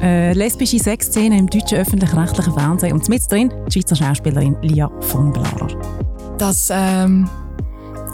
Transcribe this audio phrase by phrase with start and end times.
[0.00, 5.32] Äh, lesbische Sexszene im deutschen öffentlich-rechtlichen Fernsehen und mit drin die Schweizer Schauspielerin Lia von
[5.32, 5.68] Blarer.
[6.38, 7.28] Dass ähm,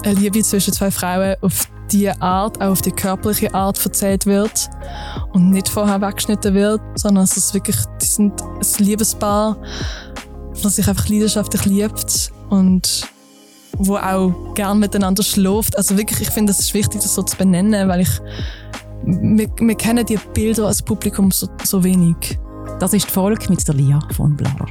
[0.02, 4.70] eine Liebe zwischen zwei Frauen auf diese Art, auch auf die körperliche Art erzählt wird
[5.32, 9.58] und nicht vorher weggeschnitten wird, sondern dass es wirklich, die sind ein Liebespaar,
[10.62, 13.06] das sich einfach leidenschaftlich liebt und
[13.76, 15.76] wo auch gern miteinander schläft.
[15.76, 18.20] Also wirklich, ich finde, es ist wichtig, das so zu benennen, weil ich
[19.06, 22.38] wir, wir kennen die Bilder als Publikum so, so wenig.
[22.80, 24.66] Das ist die Folge mit der Lia von Blarer.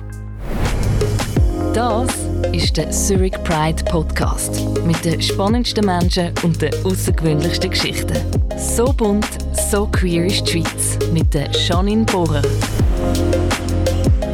[1.73, 2.07] Das
[2.51, 8.17] ist der Zurich Pride Podcast mit den spannendsten Menschen und den außergewöhnlichsten Geschichten.
[8.57, 9.25] So bunt,
[9.71, 12.41] so queer ist die Schweiz mit der Janine Bohrer.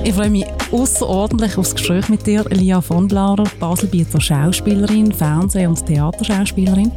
[0.03, 5.67] Ich freue mich außerordentlich auf das Gespräch mit dir, Lia von Blauer, Baselbieter Schauspielerin, Fernseh-
[5.67, 6.91] und Theaterschauspielerin.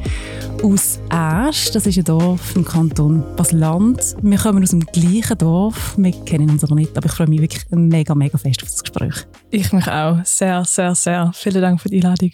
[0.62, 4.16] Aus Asch, das ist ein Dorf im Kanton Basel-Land.
[4.22, 7.40] Wir kommen aus dem gleichen Dorf, wir kennen uns aber nicht, aber ich freue mich
[7.40, 9.26] wirklich mega, mega fest auf das Gespräch.
[9.50, 11.32] Ich mich auch, sehr, sehr, sehr.
[11.34, 12.30] Vielen Dank für die Einladung.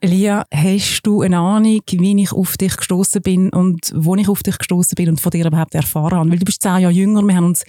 [0.00, 4.42] Elia, hast du eine Ahnung, wie ich auf dich gestoßen bin und wo ich auf
[4.42, 6.30] dich gestoßen bin und von dir überhaupt erfahren habe?
[6.30, 7.64] Weil du bist zehn Jahre jünger, wir haben uns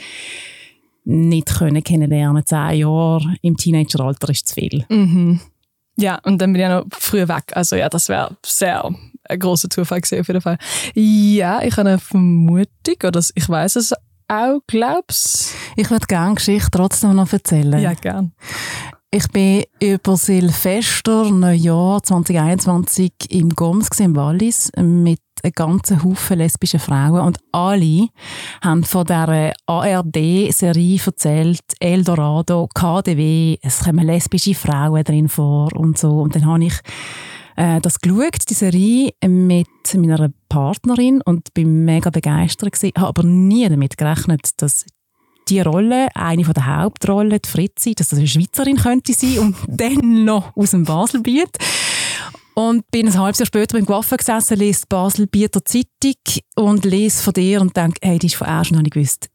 [1.08, 2.45] nicht können kennenlernen.
[2.45, 4.86] Zehn Jahre im Teenageralter ist zu viel.
[4.89, 5.39] Mhm.
[5.97, 7.45] Ja, und dann bin ich ja noch früher weg.
[7.53, 8.94] Also ja, das wäre sehr
[9.30, 10.58] ein großer Zufall gewesen, auf jeden Fall.
[10.94, 13.94] Ja, ich habe eine Vermutung, oder ich weiß es
[14.28, 17.80] auch, glaubst Ich würde gerne Geschichte trotzdem noch erzählen.
[17.80, 18.33] Ja, gern.
[19.09, 26.80] Ich bin über Silvester, Neujahr 2021 im Goms im Wallis mit einem ganzen Haufen lesbischen
[26.80, 28.08] Frauen und alle
[28.62, 36.20] haben von dieser ARD-Serie erzählt, Eldorado, KDW, es kommen lesbische Frauen drin vor und so.
[36.20, 36.76] Und dann habe ich
[37.58, 43.24] äh, das geschaut, die Serie, mit meiner Partnerin und bin mega begeistert gewesen, habe aber
[43.24, 44.86] nie damit gerechnet, dass
[45.50, 49.56] die Rolle, eine von der Hauptrollen, die Fritzi, dass das eine Schweizerin könnte sein und
[49.68, 51.58] dann noch aus dem Baselbiet.
[52.57, 56.16] Und bin ein halbes Jahr später beim Coiffeur gesessen, lese die Baselbieter Zeitung
[56.56, 59.29] und lese von dir und denke, hey, die ist von erst und habe ich gewusst,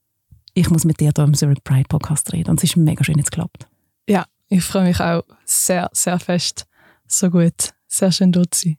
[0.54, 2.50] ich muss mit dir hier im Zurich Pride Podcast reden.
[2.50, 3.68] Und es ist mega schön jetzt geklappt.
[4.08, 6.66] Ja, ich freue mich auch sehr, sehr fest.
[7.06, 7.72] So gut.
[7.86, 8.78] Sehr schön dort zu sein.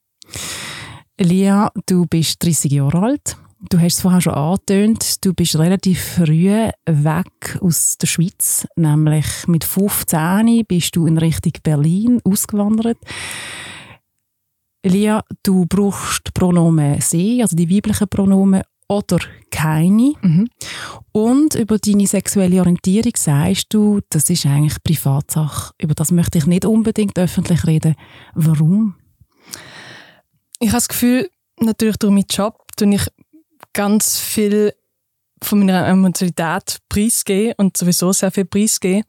[1.17, 3.37] Lia, du bist 30 Jahre alt.
[3.69, 6.49] Du hast es vorher schon angetönt, du bist relativ früh
[6.85, 12.97] weg aus der Schweiz, nämlich mit 15 bist du in Richtung Berlin ausgewandert.
[14.83, 20.13] Lia, du brauchst Pronomen sie, also die weiblichen Pronomen, oder keine.
[20.21, 20.49] Mhm.
[21.11, 25.73] Und über deine sexuelle Orientierung sagst du, das ist eigentlich Privatsache.
[25.79, 27.95] Über das möchte ich nicht unbedingt öffentlich reden.
[28.33, 28.95] Warum?
[30.59, 31.29] Ich habe das Gefühl,
[31.59, 33.07] natürlich durch meinen Job tue ich
[33.73, 34.73] ganz viel
[35.43, 39.03] von meiner Emotionalität preisgeben und sowieso sehr viel preisgeben.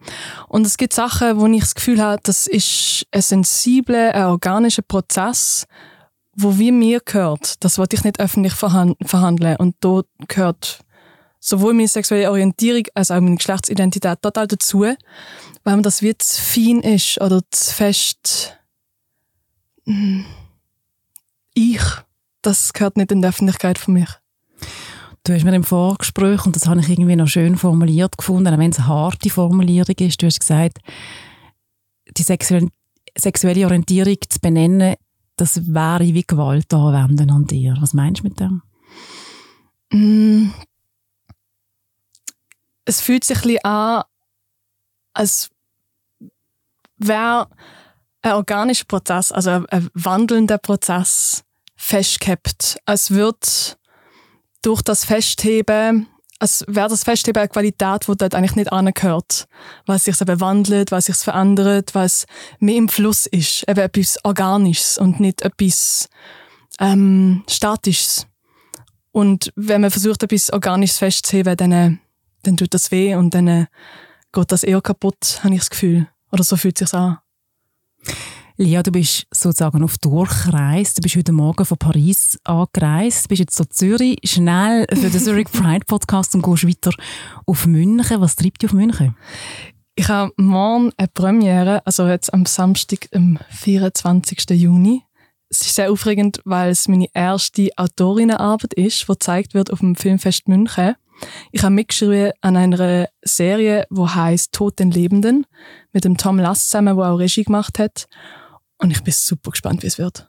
[0.48, 4.82] Und es gibt Sachen, wo ich das Gefühl habe, das ist ein sensibler, ein organischer
[4.82, 5.66] Prozess,
[6.36, 7.62] wo wie mir gehört.
[7.64, 9.56] Das wollte ich nicht öffentlich verhandeln.
[9.56, 10.80] Und dort gehört
[11.40, 14.96] sowohl meine sexuelle Orientierung als auch meine Geschlechtsidentität total dazu, weil
[15.64, 18.58] man das wie zu fein ist oder zu fest
[19.86, 20.24] hm,
[21.54, 21.82] ich.
[22.42, 24.06] Das gehört nicht in die Öffentlichkeit von mir.
[25.26, 28.58] Du hast mir im Vorgespräch, und das habe ich irgendwie noch schön formuliert gefunden, auch
[28.58, 30.80] wenn es eine harte Formulierung ist, du hast gesagt,
[32.14, 34.96] die sexuelle, Orientierung zu benennen,
[35.36, 37.74] das wäre wie Gewalt anwenden an dir.
[37.80, 38.62] Was meinst du mit dem?
[39.90, 40.52] Mm.
[42.84, 44.02] Es fühlt sich ein bisschen an,
[45.14, 45.48] als
[46.98, 47.48] wäre
[48.20, 51.44] ein organischer Prozess, also ein, ein wandelnder Prozess
[51.76, 52.76] festgehabt.
[52.84, 53.38] Als würde
[54.64, 56.06] durch das Festheben,
[56.38, 59.46] als wäre das Festheben eine Qualität, die dort eigentlich nicht angehört.
[59.86, 62.26] Weil es sich eben wandelt, weil es sich verändert, weil es
[62.58, 63.68] mehr im Fluss ist.
[63.68, 66.08] Eben etwas Organisches und nicht etwas
[66.80, 68.26] ähm, Statisches.
[69.12, 72.00] Und wenn man versucht, etwas Organisches festzuheben, dann,
[72.42, 73.68] dann tut das weh und dann
[74.32, 76.08] geht das eher kaputt, habe ich das Gefühl.
[76.32, 77.18] Oder so fühlt es sich an.
[78.56, 80.94] Lia, du bist sozusagen auf Durchreise.
[80.94, 83.24] Du bist heute Morgen von Paris angereist.
[83.24, 86.92] Du bist jetzt so Zürich, schnell für den Zurich Pride Podcast und gehst weiter
[87.46, 88.20] auf München.
[88.20, 89.16] Was treibt dich auf München?
[89.96, 94.48] Ich habe morgen eine Premiere, also jetzt am Samstag, am 24.
[94.50, 95.02] Juni.
[95.48, 99.96] Es ist sehr aufregend, weil es meine erste Autorinnenarbeit ist, die gezeigt wird auf dem
[99.96, 100.94] Filmfest München.
[101.50, 105.44] Ich habe mitgeschrieben an einer Serie, die heißt Tod den Lebenden,
[105.92, 108.06] mit dem Tom Lass zusammen, der auch Regie gemacht hat.
[108.84, 110.28] Und ich bin super gespannt, wie es wird.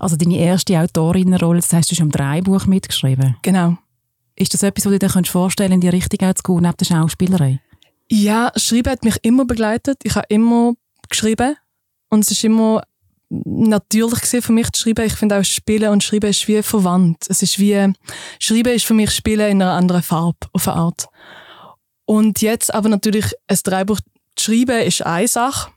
[0.00, 3.36] Also deine erste Autorinnenrolle, das heißt, du hast am Dreibuch mitgeschrieben?
[3.42, 3.76] Genau.
[4.36, 7.60] Ist das etwas, was du dir vorstellen in die Richtung zu gehen, neben der Schauspielerei?
[8.10, 9.98] Ja, Schreiben hat mich immer begleitet.
[10.02, 10.72] Ich habe immer
[11.10, 11.56] geschrieben
[12.08, 12.80] und es ist immer
[13.28, 15.04] natürlich gewesen für mich zu schreiben.
[15.04, 17.26] Ich finde auch Spielen und Schreiben ist wie verwandt.
[17.28, 17.92] Es ist wie,
[18.38, 21.06] Schreiben ist für mich Spielen in einer anderen Farbe, auf eine Art.
[22.06, 24.00] Und jetzt aber natürlich ein Drehbuch
[24.36, 25.70] zu schreiben ist eine Sache,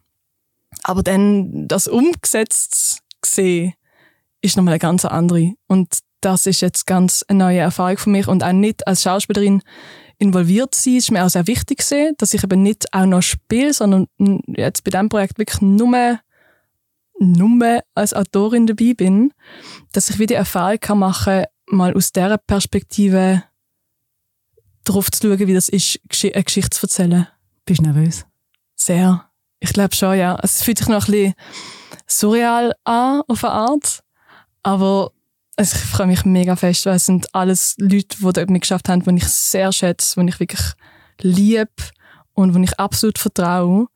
[0.83, 3.73] aber dann das umgesetzt sehen
[4.41, 5.53] ist nochmal eine ganz andere.
[5.67, 9.61] Und das ist jetzt ganz eine neue Erfahrung für mich und auch nicht als Schauspielerin
[10.19, 13.73] involviert sein, ist mir auch sehr wichtig gewesen, dass ich eben nicht auch noch spiele,
[13.73, 14.07] sondern
[14.47, 16.19] jetzt bei diesem Projekt wirklich nur,
[17.19, 19.31] nur als Autorin dabei bin,
[19.91, 23.43] dass ich wieder die Erfahrung kann machen mal aus dieser Perspektive
[24.85, 27.27] darauf zu schauen, wie das ist, eine Geschichte zu erzählen.
[27.65, 28.25] Bist du nervös?
[28.75, 29.26] Sehr.
[29.59, 30.37] Ich glaube schon, ja.
[30.43, 31.33] Es fühlt sich noch ein bisschen
[32.05, 34.03] surreal an, auf eine Art.
[34.63, 35.11] Aber
[35.55, 39.03] also ich freue mich mega fest, weil es sind alles Leute, die dort mitgeschafft haben,
[39.03, 40.61] die ich sehr schätze, die ich wirklich
[41.21, 41.67] liebe
[42.33, 43.87] und wo ich absolut vertraue.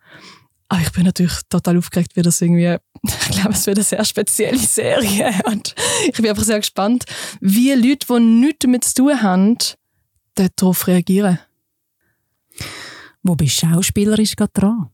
[0.70, 4.06] Aber ich bin natürlich total aufgeregt, wie das irgendwie, ich glaube, es wird eine sehr
[4.06, 5.34] spezielle Serie.
[5.46, 5.76] Und
[6.08, 7.04] ich bin einfach sehr gespannt,
[7.42, 9.58] wie Leute, die nichts damit zu tun haben,
[10.36, 11.40] darauf reagieren.
[13.22, 14.90] Wo bist du schauspielerisch gerade dran?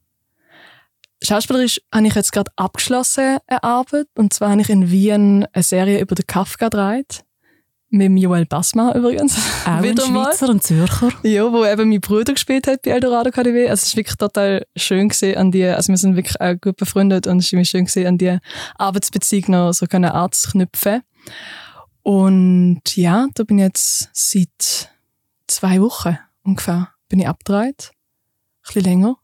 [1.23, 4.07] Schauspielerisch habe ich jetzt gerade abgeschlossen, eine Arbeit.
[4.15, 7.23] Und zwar habe ich in Wien eine Serie über den Kafka gedreht.
[7.89, 9.37] Mit Joel Basma übrigens.
[9.65, 11.09] Auch Wieder ein Schweizer und Zürcher.
[11.23, 13.69] Ja, wo eben mein Bruder gespielt hat bei Eldorado KDW.
[13.69, 16.75] Also es war wirklich total schön gesehen an die, also wir sind wirklich auch gut
[16.75, 18.37] befreundet und es war schön gesehen an die
[18.77, 21.01] Arbeitsbeziehung noch so eine Art zu knüpfen.
[22.03, 24.91] Und ja, da bin ich jetzt seit
[25.47, 27.91] zwei Wochen ungefähr bin ich abgedreht.
[27.91, 29.17] Ein bisschen länger.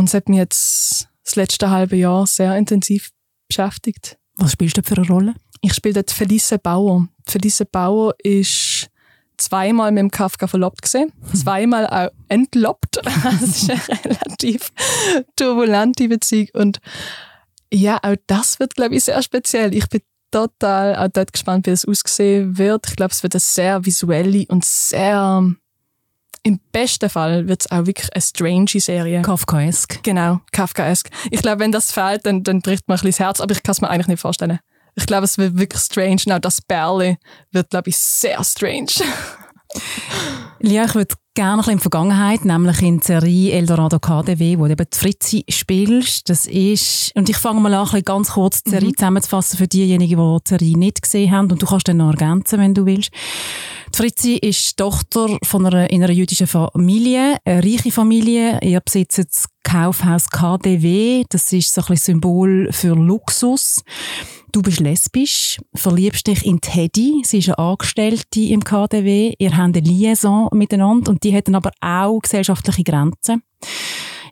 [0.00, 3.10] Und es hat mich jetzt das letzte halbe Jahr sehr intensiv
[3.48, 4.16] beschäftigt.
[4.36, 5.34] Was spielst du für eine Rolle?
[5.60, 7.06] Ich spiele dort Felice Bauer.
[7.26, 8.88] Felice Bauer ist
[9.36, 12.96] zweimal mit dem Kafka verlobt gesehen, zweimal auch entloppt.
[13.04, 14.72] das ist eine relativ
[15.36, 16.80] turbulente Beziehung und
[17.70, 19.74] ja, auch das wird, glaube ich, sehr speziell.
[19.74, 20.00] Ich bin
[20.30, 22.88] total auch dort gespannt, wie es aussehen wird.
[22.88, 25.44] Ich glaube, es wird eine sehr visuelle und sehr
[26.42, 29.22] im besten Fall wird es auch wirklich eine strange Serie.
[29.22, 30.02] Kafkaesk.
[30.02, 31.10] Genau, Kafkaesk.
[31.30, 33.62] Ich glaube, wenn das fehlt, dann, dann bricht man ein bisschen das Herz, aber ich
[33.62, 34.58] kann es mir eigentlich nicht vorstellen.
[34.94, 36.22] Ich glaube, es wird wirklich strange.
[36.26, 37.18] Und auch das Bärli
[37.52, 38.86] wird, glaube ich, sehr strange.
[40.62, 44.58] Lia, ich würde gerne ein bisschen in die Vergangenheit, nämlich in der Serie Eldorado KDW,
[44.58, 46.28] wo du eben die Fritzi spielst.
[46.28, 48.96] Das ist, und ich fange mal an, ein bisschen ganz kurz die Serie mhm.
[48.96, 51.50] zusammenzufassen für diejenigen, die die Serie nicht gesehen haben.
[51.50, 53.10] Und du kannst dann noch ergänzen, wenn du willst.
[53.94, 58.58] Die Fritzi ist Tochter von einer, in einer jüdischen Familie, eine reiche Familie.
[58.62, 61.24] Ihr besitzt Kaufhaus KDW.
[61.28, 63.82] Das ist so ein bisschen Symbol für Luxus.
[64.52, 69.76] Du bist lesbisch, verliebst dich in Teddy, sie ist eine Angestellte im KDW, ihr habt
[69.76, 73.42] eine Liaison miteinander und die hat dann aber auch gesellschaftliche Grenzen.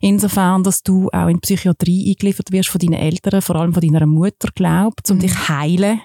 [0.01, 3.81] Insofern, dass du auch in die Psychiatrie eingeliefert wirst von deinen Eltern, vor allem von
[3.81, 5.21] deiner Mutter, glaubt, um mhm.
[5.21, 6.01] dich heilen,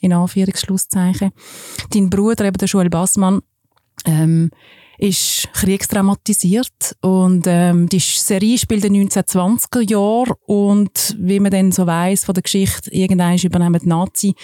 [0.00, 1.32] in Anführungsschlusszeichen.
[1.90, 3.40] Dein Bruder, eben der Joel Bassmann,
[4.04, 4.50] ähm,
[4.98, 11.72] ist kriegstraumatisiert und ähm, die Serie spielt in den 1920er Jahren und wie man dann
[11.72, 14.34] so weiß von der Geschichte, irgendwann übernehmen die Nazi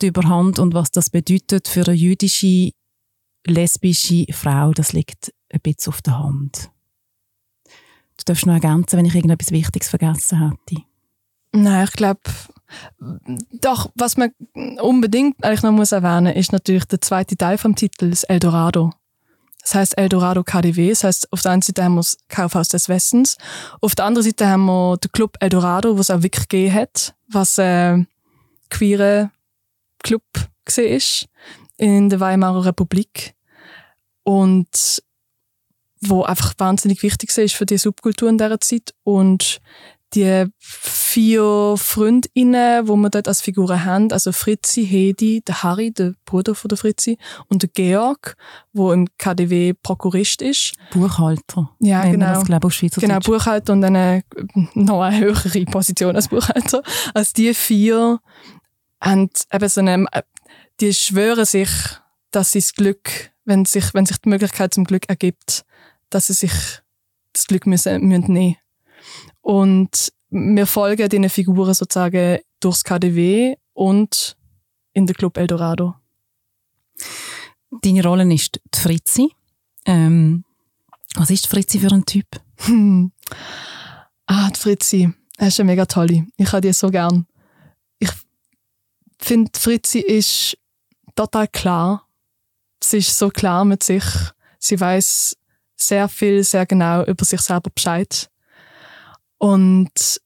[0.00, 2.70] die Überhand und was das bedeutet für eine jüdische
[3.46, 6.70] lesbische Frau, das liegt ein bisschen auf der Hand.
[7.64, 10.82] Du darfst noch ergänzen, wenn ich irgendetwas Wichtiges vergessen hätte.
[11.52, 12.20] Nein, ich glaube,
[13.60, 14.32] doch, was man
[14.80, 18.92] unbedingt eigentlich noch muss erwähnen, ist natürlich der zweite Teil vom Titel, das Eldorado.
[19.66, 20.90] Das heißt Eldorado KDW.
[20.90, 23.36] Das heißt, auf der einen Seite haben wir das Kaufhaus des Westens.
[23.80, 27.58] Auf der anderen Seite haben wir den Club Eldorado, was auch wirklich gegeben hat, was
[27.58, 28.04] äh,
[28.70, 29.32] queere
[30.04, 30.22] Club
[30.76, 31.26] ist
[31.78, 33.34] in der Weimarer Republik.
[34.22, 35.02] Und
[36.00, 38.94] wo einfach wahnsinnig wichtig ist für die Subkultur in dieser Zeit.
[39.02, 39.60] Und
[40.14, 46.14] die vier Freundinnen, wo wir dort als Figuren haben, also Fritzi, Hedi, der Harry, der
[46.24, 48.36] Bruder von der Fritzi, und der Georg,
[48.72, 50.74] wo im KDW Prokurist ist.
[50.92, 51.70] Buchhalter.
[51.80, 52.34] Ja, genau.
[52.34, 54.22] Das, glaube ich, genau, Buchhalter und eine
[54.74, 56.82] noch eine höhere Position als Buchhalter.
[57.14, 58.20] Also die vier
[59.00, 60.06] haben eben so eine,
[60.80, 61.70] die schwören sich,
[62.30, 65.64] dass sie das Glück, wenn sich, wenn sich die Möglichkeit zum Glück ergibt,
[66.10, 66.52] dass sie sich
[67.32, 68.56] das Glück müssen, müssen nehmen
[69.46, 74.36] und wir folgen diesen Figuren sozusagen durchs KDW und
[74.92, 75.94] in der Club Eldorado.
[77.70, 79.30] Deine Rolle ist die Fritzi.
[79.84, 80.44] Ähm,
[81.14, 82.26] was ist die Fritzi für ein Typ?
[82.66, 83.12] Hm.
[84.28, 85.12] Ah, die Fritzi.
[85.36, 86.26] Das ist eine mega tolle.
[86.36, 87.28] Ich habe die so gern.
[88.00, 88.10] Ich
[89.20, 90.58] finde, Fritzi ist
[91.14, 92.08] total klar.
[92.82, 94.02] sie ist so klar mit sich.
[94.58, 95.36] Sie weiß
[95.76, 98.28] sehr viel, sehr genau über sich selber Bescheid.
[99.38, 100.20] Und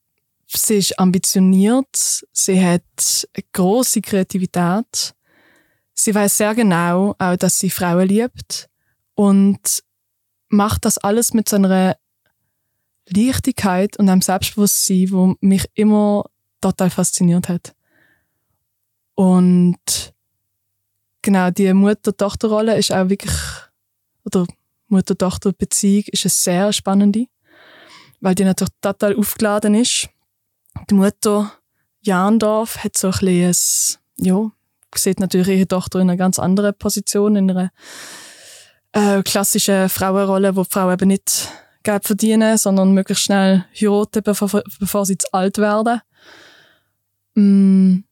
[0.47, 2.83] sie ist ambitioniert, sie hat
[3.35, 5.15] eine große Kreativität.
[5.95, 8.69] Sie weiß sehr genau auch, dass sie Frauen liebt
[9.15, 9.83] und
[10.49, 11.97] macht das alles mit so einer
[13.09, 16.25] Leichtigkeit und einem Selbstbewusstsein, wo mich immer
[16.61, 17.75] total fasziniert hat.
[19.15, 20.15] Und
[21.23, 23.35] genau, die Mutter-Tochter-Rolle ist auch wirklich,
[24.25, 24.47] oder
[24.89, 27.27] Mutter-Tochter-Beziehung ist eine sehr spannende,
[28.21, 30.09] weil die natürlich total aufgeladen ist.
[30.89, 31.53] Die Mutter
[32.03, 34.51] Jandorf hat so ein bisschen, ja,
[34.95, 37.71] sieht natürlich ihre Tochter in einer ganz anderen Position, in einer
[38.93, 41.49] äh, klassischen Frauenrolle, wo die Frauen eben nicht
[41.83, 46.01] Geld verdienen, sondern möglichst schnell heiraten, bevor, bevor sie zu alt werden.
[47.35, 48.05] Mm.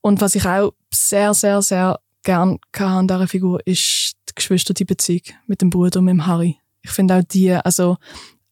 [0.00, 5.22] Und was ich auch sehr, sehr, sehr gern an dieser Figur ist die geschwisterte Beziehung
[5.46, 6.58] mit dem Bruder und mit dem Harry.
[6.82, 7.96] Ich finde auch die, also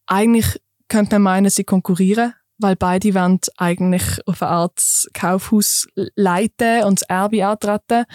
[0.07, 6.83] eigentlich könnte man meinen, sie konkurrieren, weil beide wollen eigentlich auf eine Art Kaufhaus leiten
[6.83, 8.05] und das Erbe antreten,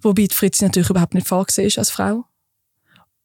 [0.00, 2.24] wobei die Fritzi natürlich überhaupt nicht vorgesehen ist als Frau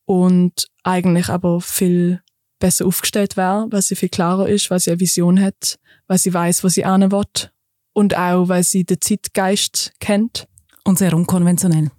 [0.05, 2.22] und eigentlich aber viel
[2.60, 6.34] besser aufgestellt wäre, weil sie viel klarer ist, weil sie eine Vision hat, weil sie
[6.34, 7.50] weiß, wo sie hin will
[7.93, 10.48] und auch, weil sie den Zeitgeist kennt.
[10.84, 11.91] Und sehr unkonventionell.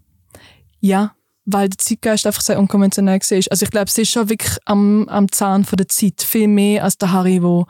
[0.80, 3.42] Ja, weil der Zeitgeist einfach sehr unkonventionell war.
[3.50, 6.22] Also ich glaube, sie ist schon wirklich am, am Zahn von der Zeit.
[6.22, 7.66] Viel mehr als der Harry, der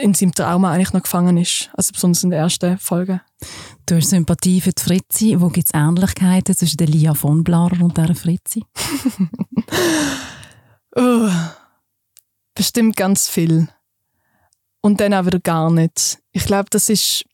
[0.00, 1.70] in seinem Trauma eigentlich noch gefangen ist.
[1.74, 3.20] Also besonders in der ersten Folge.
[3.86, 5.40] Du hast Sympathie für die Fritzi.
[5.40, 8.64] Wo gibt es Ähnlichkeiten zwischen der Lia von Blarer und der Fritzi?
[10.96, 11.28] uh,
[12.54, 13.68] bestimmt ganz viel.
[14.80, 16.18] Und dann auch wieder gar nicht.
[16.32, 17.24] Ich glaube, das ist,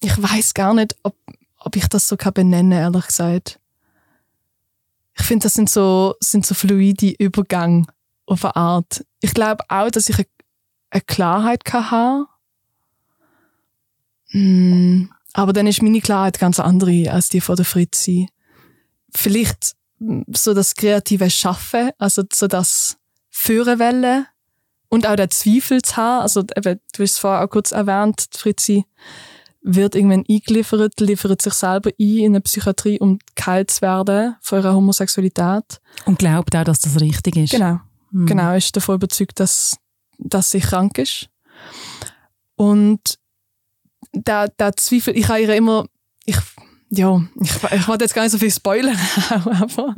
[0.00, 1.14] ich weiß gar nicht, ob,
[1.58, 3.58] ob ich das so kann benennen, ehrlich gesagt.
[5.18, 7.86] Ich finde, das sind so, sind so fluide Übergänge
[8.26, 9.04] auf eine Art.
[9.20, 10.26] Ich glaube auch, dass ich eine
[10.92, 12.26] eine Klarheit hatte.
[14.32, 18.28] Mm, aber dann ist meine Klarheit ganz andere als die von der Fritzi.
[19.14, 22.96] Vielleicht mm, so das kreative Schaffen, also so das
[23.30, 24.26] Führerwelle
[24.88, 26.22] und auch der Zweifel zu haben.
[26.22, 28.84] Also eben, du hast es vorher auch kurz erwähnt, Fritzi
[29.62, 34.58] wird irgendwann eingeliefert, liefert sich selber ein in eine Psychiatrie, um geheilt zu werden von
[34.58, 35.80] ihrer Homosexualität.
[36.04, 37.52] Und glaubt auch, dass das richtig ist.
[37.52, 37.80] Genau.
[38.10, 38.26] Mhm.
[38.26, 39.76] Genau, ist davon überzeugt, dass
[40.24, 41.28] dass sie krank ist.
[42.56, 43.18] Und
[44.12, 45.86] der, der Zweifel, ich habe ihr immer,
[46.24, 46.36] ich,
[46.90, 48.98] ja, ich, ich wollte jetzt gar nicht so viel spoilern,
[49.44, 49.94] aber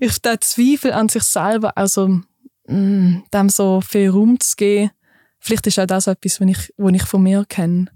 [0.00, 2.22] ich, der Zweifel an sich selber, also mh,
[2.68, 4.90] mm, dem so viel Raum zu geben,
[5.38, 7.86] vielleicht ist auch das etwas, was ich, was ich von mir kenne.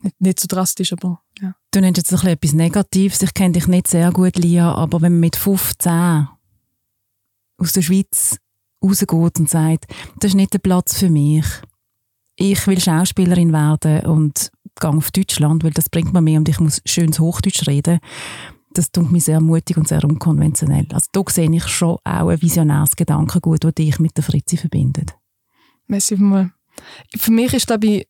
[0.00, 1.54] Nicht, nicht so drastisch, aber ja.
[1.70, 3.22] Du nennst jetzt ein bisschen etwas Negatives.
[3.22, 6.28] Ich kenne dich nicht sehr gut, Lia, aber wenn man mit 15
[7.58, 8.38] aus der Schweiz
[8.82, 9.86] rausgeht und sagt,
[10.20, 11.44] das ist nicht der Platz für mich.
[12.36, 14.50] Ich will Schauspielerin werden und
[14.80, 17.98] gehe auf Deutschland, weil das bringt mir mehr und ich muss schönes Hochdeutsch reden.
[18.74, 20.86] Das tut mich sehr mutig und sehr unkonventionell.
[20.92, 25.16] Also da sehe ich schon auch ein visionäres Gedankengut, das dich mit der Fritzi verbindet.
[25.88, 26.52] Merci mal.
[27.16, 28.08] Für mich ist, glaube ich,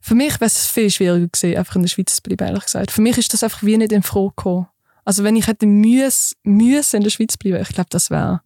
[0.00, 2.90] für mich wäre es viel schwieriger gewesen, einfach in der Schweiz zu bleiben, ehrlich gesagt.
[2.90, 4.68] Für mich ist das einfach wie nicht in Frage gekommen.
[5.04, 8.42] Also wenn ich hätte müssen, müssen in der Schweiz bleiben, ich glaube, das wäre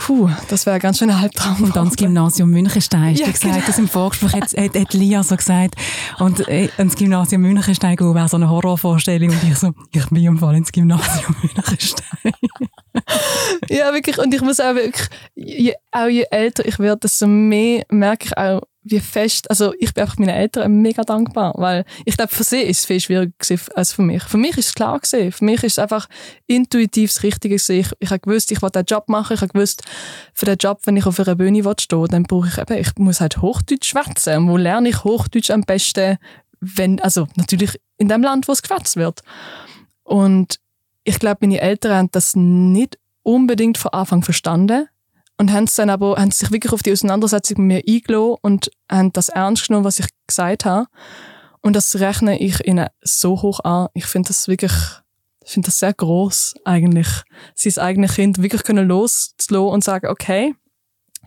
[0.00, 1.62] Puh, das wäre ganz schön ein Albtraum.
[1.62, 3.14] Und dann das Gymnasium Münchenstein.
[3.16, 3.66] Ja, du gesagt, genau.
[3.66, 5.74] das im Vorgespräch hat, hat, hat Lia so gesagt.
[6.18, 9.28] Und äh, ins Gymnasium Münchenstein wäre so eine Horrorvorstellung.
[9.28, 12.32] Und ich so, ich bin im Fall ins Gymnasium Münchenstein.
[13.68, 14.16] ja, wirklich.
[14.16, 18.38] Und ich muss auch wirklich, je, auch je älter ich werde, desto mehr merke ich
[18.38, 22.44] auch, wie fest, also ich bin einfach meinen Eltern mega dankbar, weil ich glaube, für
[22.44, 23.32] sie ist es viel schwieriger
[23.74, 24.22] als für mich.
[24.22, 25.32] Für mich ist es klar gewesen.
[25.32, 26.08] Für mich ist es einfach
[26.46, 27.76] intuitiv das Richtige gewesen.
[27.76, 29.34] Ich, ich habe gewusst, ich wollte den Job machen.
[29.34, 29.82] Ich habe gewusst,
[30.32, 33.20] für den Job, wenn ich auf einer Bühne stehe, dann brauche ich eben, ich muss
[33.20, 34.38] halt Hochdeutsch schwätzen.
[34.38, 36.16] Und wo lerne ich Hochdeutsch am besten,
[36.60, 39.20] wenn, also natürlich in dem Land, wo es geschwätzt wird.
[40.04, 40.58] Und
[41.04, 44.88] ich glaube, meine Eltern haben das nicht unbedingt von Anfang verstanden
[45.40, 49.10] und haben dann aber haben sich wirklich auf die Auseinandersetzung mit mir eingeladen und haben
[49.14, 50.86] das ernst genommen, was ich gesagt habe.
[51.62, 53.88] Und das rechne ich ihnen so hoch an.
[53.94, 54.72] Ich finde das wirklich,
[55.42, 57.08] ich finde das sehr groß eigentlich,
[57.54, 60.54] sein eigenes Kind wirklich können loszulassen und sagen, okay,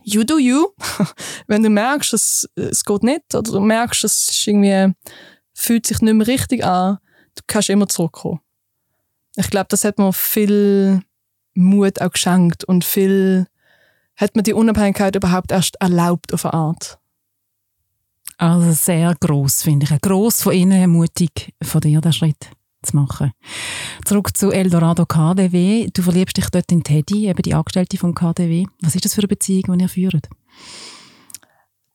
[0.04, 0.68] you do you.
[1.48, 4.94] Wenn du merkst, dass es geht nicht oder du merkst, es irgendwie
[5.54, 6.98] fühlt sich nicht mehr richtig an,
[7.34, 8.38] du kannst immer zurückkommen.
[9.34, 11.02] Ich glaube, das hat mir viel
[11.54, 13.48] Mut auch geschenkt und viel
[14.16, 16.98] hat man die Unabhängigkeit überhaupt erst erlaubt auf eine Art?
[18.38, 20.00] Also sehr groß finde ich.
[20.00, 22.50] Groß von Ihnen, mutig von dir, der Schritt.
[22.82, 23.32] zu machen.
[24.04, 25.88] Zurück zu Eldorado KDW.
[25.92, 28.66] Du verliebst dich dort in Teddy, eben die Angestellte vom KDW.
[28.82, 30.28] Was ist das für eine Beziehung, die ihr führt?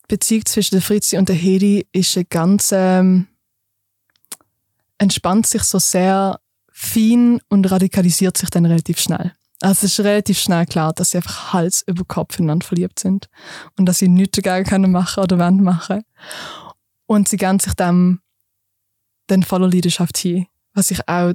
[0.04, 3.28] Die Beziehung zwischen der Fritzi und der Hedi ist eine ganz ähm,
[4.98, 6.40] entspannt sich so sehr
[6.72, 9.34] fein und radikalisiert sich dann relativ schnell.
[9.62, 13.30] Also es ist relativ schnell klar, dass sie einfach Hals über Kopf ineinander verliebt sind
[13.78, 16.04] und dass sie nichts dagegen können machen oder wollen machen.
[17.06, 18.22] Und sie geben sich dem
[19.28, 21.34] dann voller Leidenschaft hin, was ich auch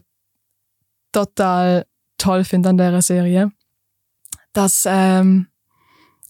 [1.13, 1.87] total
[2.19, 3.53] toll finde an dieser Serie,
[4.53, 5.49] dass ähm,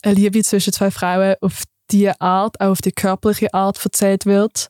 [0.03, 4.69] eine Liebe zwischen zwei Frauen auf die Art, auch auf die körperliche Art erzählt wird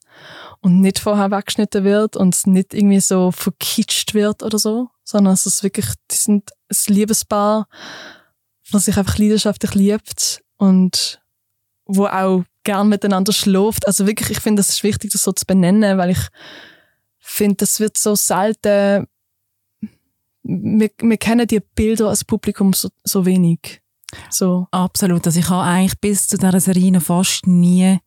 [0.61, 5.35] und nicht vorher weggeschnitten wird und es nicht irgendwie so verkitscht wird oder so, sondern
[5.35, 7.69] es ist wirklich, die sind ein Liebespaar,
[8.73, 11.21] das sich einfach leidenschaftlich liebt und
[11.85, 13.87] wo auch gern miteinander schläft.
[13.87, 16.29] Also wirklich, ich finde, es ist wichtig, das so zu benennen, weil ich
[17.19, 19.07] finde, das wird so selten,
[20.43, 23.83] wir, wir kennen die Bilder als Publikum so, so wenig.
[24.31, 24.67] So.
[24.71, 25.27] Absolut.
[25.27, 27.99] Also ich habe eigentlich bis zu dieser Serie fast nie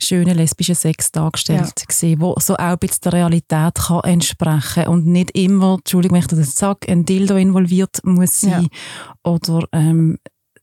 [0.00, 1.84] schönen lesbischen Sex dargestellt ja.
[1.86, 6.22] gesehen, wo so auch ein bisschen der Realität kann entsprechen und nicht immer, Entschuldigung, wenn
[6.22, 9.30] ich das sage, ein Dildo involviert muss sein ja.
[9.30, 10.18] oder ähm,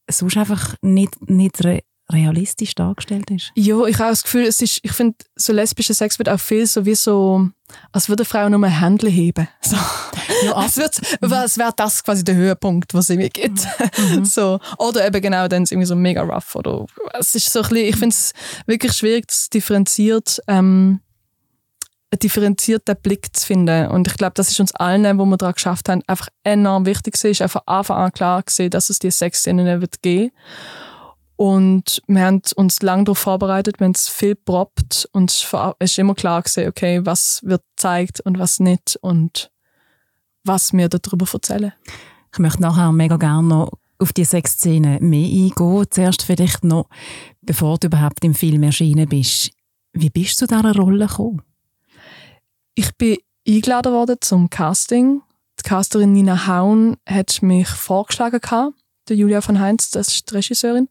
[0.09, 3.51] sonst einfach nicht, nicht re realistisch dargestellt ist.
[3.55, 6.65] Ja, ich habe das Gefühl, es ist, ich finde, so lesbischer Sex wird auch viel
[6.65, 7.49] so wie so,
[7.91, 9.47] als würde eine Frau nur ein Händchen heben.
[9.61, 9.75] So.
[10.45, 13.65] Ja, es wird, es wäre das quasi der Höhepunkt, was es mir gibt.
[13.97, 14.23] Mhm.
[14.25, 14.59] so.
[14.77, 16.85] Oder eben genau dann ist irgendwie so mega rough oder,
[17.17, 18.33] es ist so ein bisschen, ich finde es
[18.67, 20.99] wirklich schwierig, das differenziert, ähm,
[22.11, 23.87] einen differenzierten Blick zu finden.
[23.87, 27.21] Und ich glaube, das ist uns allen, wo wir daran geschafft haben, einfach enorm wichtig
[27.23, 30.31] ist, einfach Anfang an klar gesehen, dass es die Sexszenen wird geben.
[31.37, 35.45] Und wir haben uns lange darauf vorbereitet, wir haben es viel probt und es
[35.79, 39.51] ist immer klar gesehen, okay, was wird gezeigt und was nicht und
[40.43, 41.73] was wir darüber erzählen.
[42.33, 45.85] Ich möchte nachher mega gerne noch auf die sechs Szenen mehr eingehen.
[45.91, 46.89] Zuerst vielleicht noch,
[47.41, 49.51] bevor du überhaupt im Film erschienen bist.
[49.93, 51.43] Wie bist du zu dieser Rolle gekommen?
[52.73, 55.21] Ich bin eingeladen worden zum Casting.
[55.59, 58.73] Die Casterin Nina Haun hat mich vorgeschlagen gehabt
[59.09, 60.89] der Julia von Heinz, das ist die Regisseurin.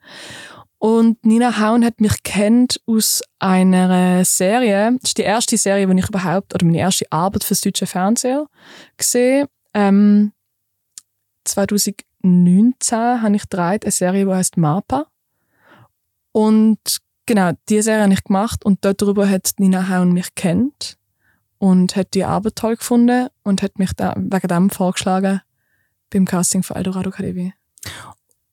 [0.78, 4.92] Und Nina Haun hat mich kennt aus einer Serie.
[5.00, 8.46] Das ist die erste Serie, die ich überhaupt, oder meine erste Arbeit fürs deutsche Fernsehen
[8.96, 9.48] gesehen.
[9.72, 10.32] Ähm,
[11.44, 15.06] 2019 habe ich gedreht eine Serie, die heißt Mapa.
[16.32, 16.78] Und
[17.24, 20.98] genau, diese Serie habe ich gemacht und darüber hat Nina Haun mich kennt
[21.58, 25.40] und hat die Arbeit toll gefunden und hat mich da wegen dem vorgeschlagen
[26.10, 27.52] beim Casting für Eldorado KDW.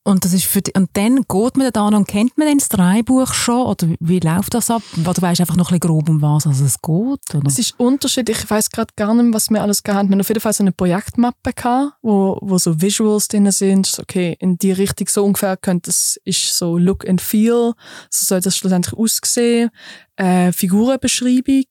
[0.06, 2.68] Und das ist für die, und dann geht man da und kennt man dann das
[2.68, 4.82] Dreibuch schon oder wie läuft das ab?
[5.00, 7.36] Oder weißt einfach noch ein bisschen grob um was also es geht?
[7.36, 7.48] Oder?
[7.48, 8.39] Es ist unterschiedlich.
[8.44, 10.10] Ich weiß gerade gar nicht, was wir alles gehabt haben.
[10.10, 13.98] Wir haben auf jeden Fall so eine Projektmappe gehabt, wo, wo so Visuals drin sind.
[13.98, 17.72] Okay, in die Richtung so ungefähr könnte es ist so Look and Feel.
[18.10, 19.70] So soll das schlussendlich aussehen.
[20.18, 21.63] Äh, Figurenbeschreibung.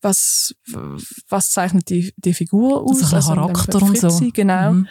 [0.00, 0.54] Was,
[1.28, 3.02] was zeichnet die, die Figur aus?
[3.02, 4.30] Also, also Charakter und so.
[4.32, 4.72] Genau.
[4.72, 4.88] Mhm.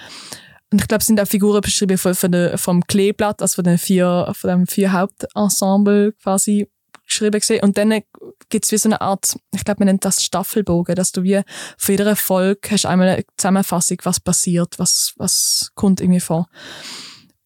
[0.71, 3.63] Und ich glaube, es sind auch Figuren beschrieben von, von der, vom Kleeblatt, also von
[3.63, 4.33] den vier,
[4.67, 6.69] vier Hauptensemble quasi
[7.05, 7.63] geschrieben gesehen.
[7.63, 8.01] Und dann
[8.49, 11.41] gibt's wie so eine Art, ich glaube, man nennt das Staffelbogen, dass du wie
[11.77, 16.47] für jeder Folge hast einmal eine Zusammenfassung, was passiert, was, was kommt irgendwie vor.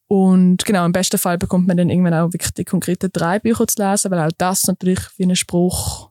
[0.07, 3.65] Und genau, im besten Fall bekommt man dann irgendwann auch wirklich die konkreten drei Bücher
[3.67, 6.10] zu lesen, weil auch das natürlich wie ein Spruch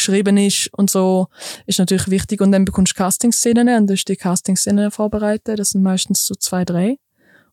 [0.00, 1.28] geschrieben ist und so,
[1.66, 2.40] ist natürlich wichtig.
[2.40, 5.58] Und dann bekommst du Casting-Szenen und du die Casting-Szenen vorbereitet.
[5.58, 6.98] Das sind meistens so zwei, drei.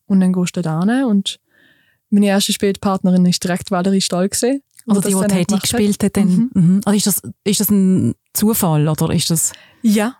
[0.05, 1.39] Und dann gehst du da hin und
[2.09, 4.63] meine erste Spielpartnerin ist direkt Valerie Stoll gesehen.
[4.87, 6.15] Also die, die Teddy gespielt hat.
[6.15, 6.49] Dann, mhm.
[6.53, 6.81] Mhm.
[6.85, 9.51] Also ist das, ist das ein Zufall oder ist das?
[9.81, 10.15] Ja,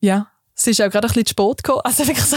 [0.00, 0.29] ja.
[0.62, 1.80] Sie ist auch gerade ein bisschen zu spät gekommen.
[1.84, 2.36] Also wirklich so,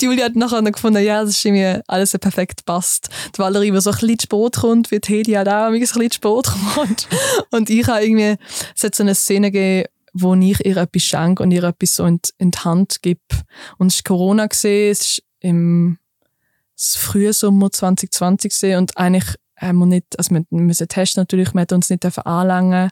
[0.00, 3.10] die Julia hat nachher noch gefunden, ja, das ist irgendwie alles so perfekt passt.
[3.34, 5.78] Die Valerie, die so ein bisschen zu spät kommt, wie die Hedi halt auch ein
[5.78, 7.08] bisschen zu spät kommt.
[7.50, 8.42] Und ich habe irgendwie,
[8.74, 12.06] es hat so eine Szene gegeben, wo ich ihr etwas schenke und ihr etwas so
[12.06, 13.20] in, in die Hand gebe.
[13.76, 15.98] Und es ist Corona gesehen, es ist im
[16.74, 21.60] frühen Sommer 2020 gesehen und eigentlich haben wir nicht, also wir müssen testen natürlich, wir
[21.60, 22.90] hätten uns nicht anlangen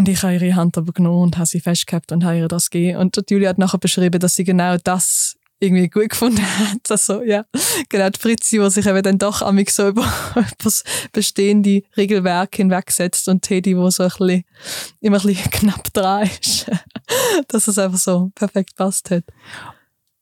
[0.00, 2.70] und ich habe ihre Hand aber genommen und habe sie festgehabt und habe ihr das
[2.70, 3.00] gegeben.
[3.00, 6.90] Und Julia hat nachher beschrieben, dass sie genau das irgendwie gut gefunden hat.
[6.90, 7.44] Also, ja,
[7.90, 10.10] genau, die Fritzi, die sich eben dann doch amig so über,
[10.64, 14.44] das bestehende Regelwerk hinwegsetzt und Teddy, wo so ein bisschen,
[15.02, 16.70] immer ein bisschen knapp dran ist.
[17.48, 19.24] dass es einfach so perfekt passt hat.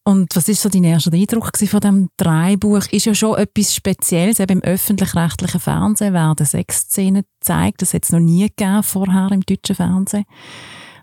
[0.09, 2.87] Und was ist so dein erster Eindruck von dem Dreibuch?
[2.91, 4.41] Ist ja schon etwas Spezielles.
[4.41, 7.83] Eben im öffentlich-rechtlichen Fernsehen werden Sexszenen gezeigt.
[7.83, 10.25] Das hat es noch nie gegeben vorher im deutschen Fernsehen.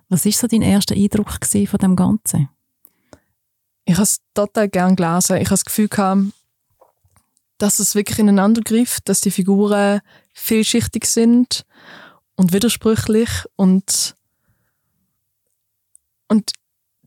[0.09, 2.49] Was war so dein erster Eindruck von dem Ganzen?
[3.85, 5.35] Ich habe es total gern gelesen.
[5.35, 6.23] Ich habe das Gefühl gehabt,
[7.59, 10.01] dass es wirklich ineinander greift, dass die Figuren
[10.33, 11.63] vielschichtig sind
[12.37, 14.15] und widersprüchlich und
[16.27, 16.53] und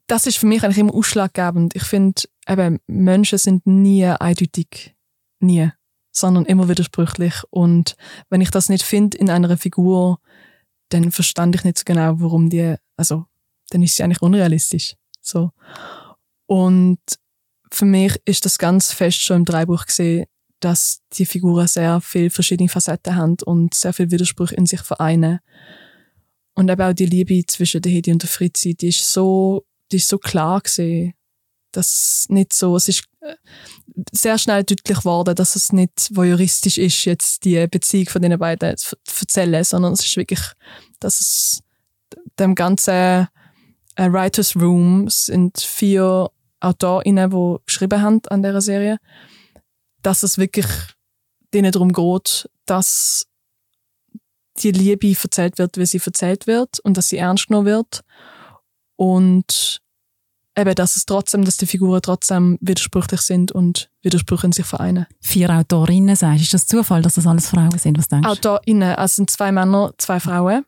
[0.08, 1.76] das ist für mich eigentlich immer ausschlaggebend.
[1.76, 4.96] Ich finde, eben, Menschen sind nie eindeutig.
[5.38, 5.70] Nie.
[6.10, 7.34] Sondern immer widersprüchlich.
[7.50, 7.94] Und
[8.30, 10.18] wenn ich das nicht finde in einer Figur,
[10.88, 13.26] dann verstand ich nicht so genau, warum die, also,
[13.70, 14.96] dann ist sie eigentlich unrealistisch.
[15.20, 15.50] So.
[16.46, 16.98] Und
[17.70, 20.24] für mich ist das ganz fest schon im Dreibuch gesehen,
[20.60, 25.40] dass die Figuren sehr viele verschiedene Facetten haben und sehr viel Widerspruch in sich vereinen.
[26.54, 29.96] Und eben auch die Liebe zwischen der Hedi und der Fritzi, die ist so, die
[29.96, 31.14] ist so klar gesehen,
[31.72, 33.34] dass nicht so, es ist äh,
[34.12, 38.76] sehr schnell deutlich geworden, dass es nicht voyeuristisch ist, jetzt die Beziehung von den beiden
[38.76, 40.40] zu erzählen, sondern es ist wirklich,
[41.00, 41.62] dass es
[42.38, 43.28] dem ganzen
[43.96, 48.98] äh, Writers Room sind vier AutorInnen, die geschrieben haben an dieser Serie,
[50.02, 50.66] dass es wirklich
[51.52, 53.26] denen darum geht, dass
[54.58, 58.02] die Liebe erzählt wird, wie sie erzählt wird und dass sie ernst genommen wird
[58.98, 59.80] und
[60.56, 65.06] eben, dass es trotzdem, dass die Figuren trotzdem widersprüchlich sind und Widersprüche in sich vereinen.
[65.20, 66.42] Vier Autorinnen, sagst du.
[66.42, 67.96] Ist das Zufall, dass das alles Frauen sind?
[67.96, 68.32] Was denkst du?
[68.32, 70.64] Autorinnen, also sind zwei Männer, zwei Frauen.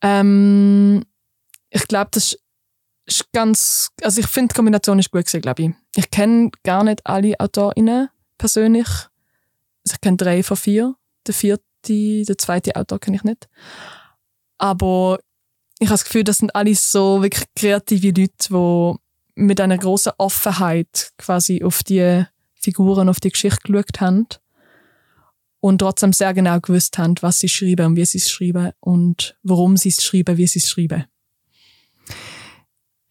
[0.00, 1.04] Ähm,
[1.68, 2.38] ich glaube, das
[3.04, 5.70] ist ganz, also ich finde die Kombination ist gut gewesen, glaube ich.
[5.94, 8.88] Ich kenne gar nicht alle AutorInnen persönlich.
[8.88, 10.94] Also ich kenne drei von vier.
[11.26, 13.48] Der vierte, der zweite Autor kenne ich nicht.
[14.56, 15.18] Aber
[15.82, 18.94] ich habe das Gefühl, das sind alles so wirklich kreative Leute, die
[19.34, 24.28] mit einer großen Offenheit quasi auf die Figuren, auf die Geschichte geschaut haben
[25.58, 29.36] und trotzdem sehr genau gewusst haben, was sie schreiben und wie sie es schreiben und
[29.42, 31.04] warum sie es schreiben, wie sie es schreiben.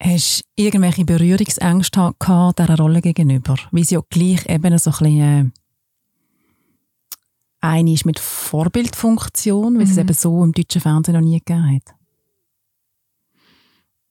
[0.02, 3.56] Hast du irgendwelche Berührungsängste gehabt dieser Rolle gegenüber?
[3.70, 5.50] Weil sie ja gleich eben so ein bisschen, äh,
[7.60, 9.90] eine ist mit Vorbildfunktion, weil mhm.
[9.90, 11.94] es eben so im deutschen Fernsehen noch nie gegeben hat.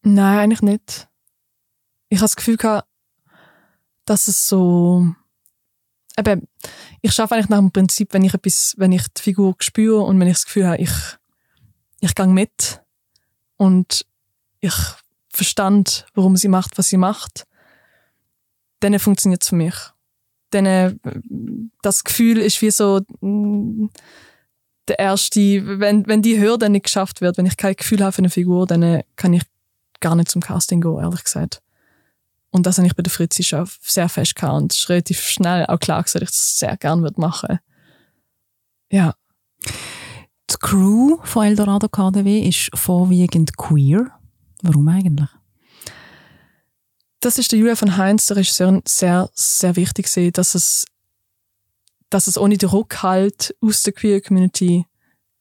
[0.04, 1.08] Nein, eigentlich nicht.
[2.10, 2.88] Ich habe das Gefühl gehabt,
[4.06, 5.08] dass es so,
[6.18, 6.48] eben,
[7.02, 10.20] ich schaffe eigentlich nach dem Prinzip, wenn ich etwas, wenn ich die Figur spüre und
[10.20, 10.92] wenn ich das Gefühl habe, ich,
[12.00, 12.82] ich gehe mit
[13.58, 14.06] und
[14.60, 14.74] ich
[15.30, 17.46] verstand, warum sie macht, was sie macht,
[18.80, 19.76] dann funktioniert es für mich.
[20.50, 20.96] Dann, äh,
[21.82, 23.88] das Gefühl ist wie so mm,
[24.88, 28.20] der erste, wenn, wenn die Hürde nicht geschafft wird, wenn ich kein Gefühl habe für
[28.20, 29.44] eine Figur, dann äh, kann ich
[30.02, 31.62] gar nicht zum Casting gehen, ehrlich gesagt.
[32.52, 35.66] Und das habe ich bei der Fritzi schon sehr fest gehabt und ist relativ schnell
[35.68, 37.60] auch klar gesagt, dass ich das sehr gerne machen
[38.92, 39.16] Ja.
[40.50, 44.12] Die Crew von Eldorado KDW ist vorwiegend queer.
[44.62, 45.30] Warum eigentlich?
[47.22, 50.86] Das ist der Julia von Heinz, der Regisseur, sehr, sehr wichtig gesehen, dass es,
[52.10, 54.86] dass es ohne den Rückhalt aus der Queer Community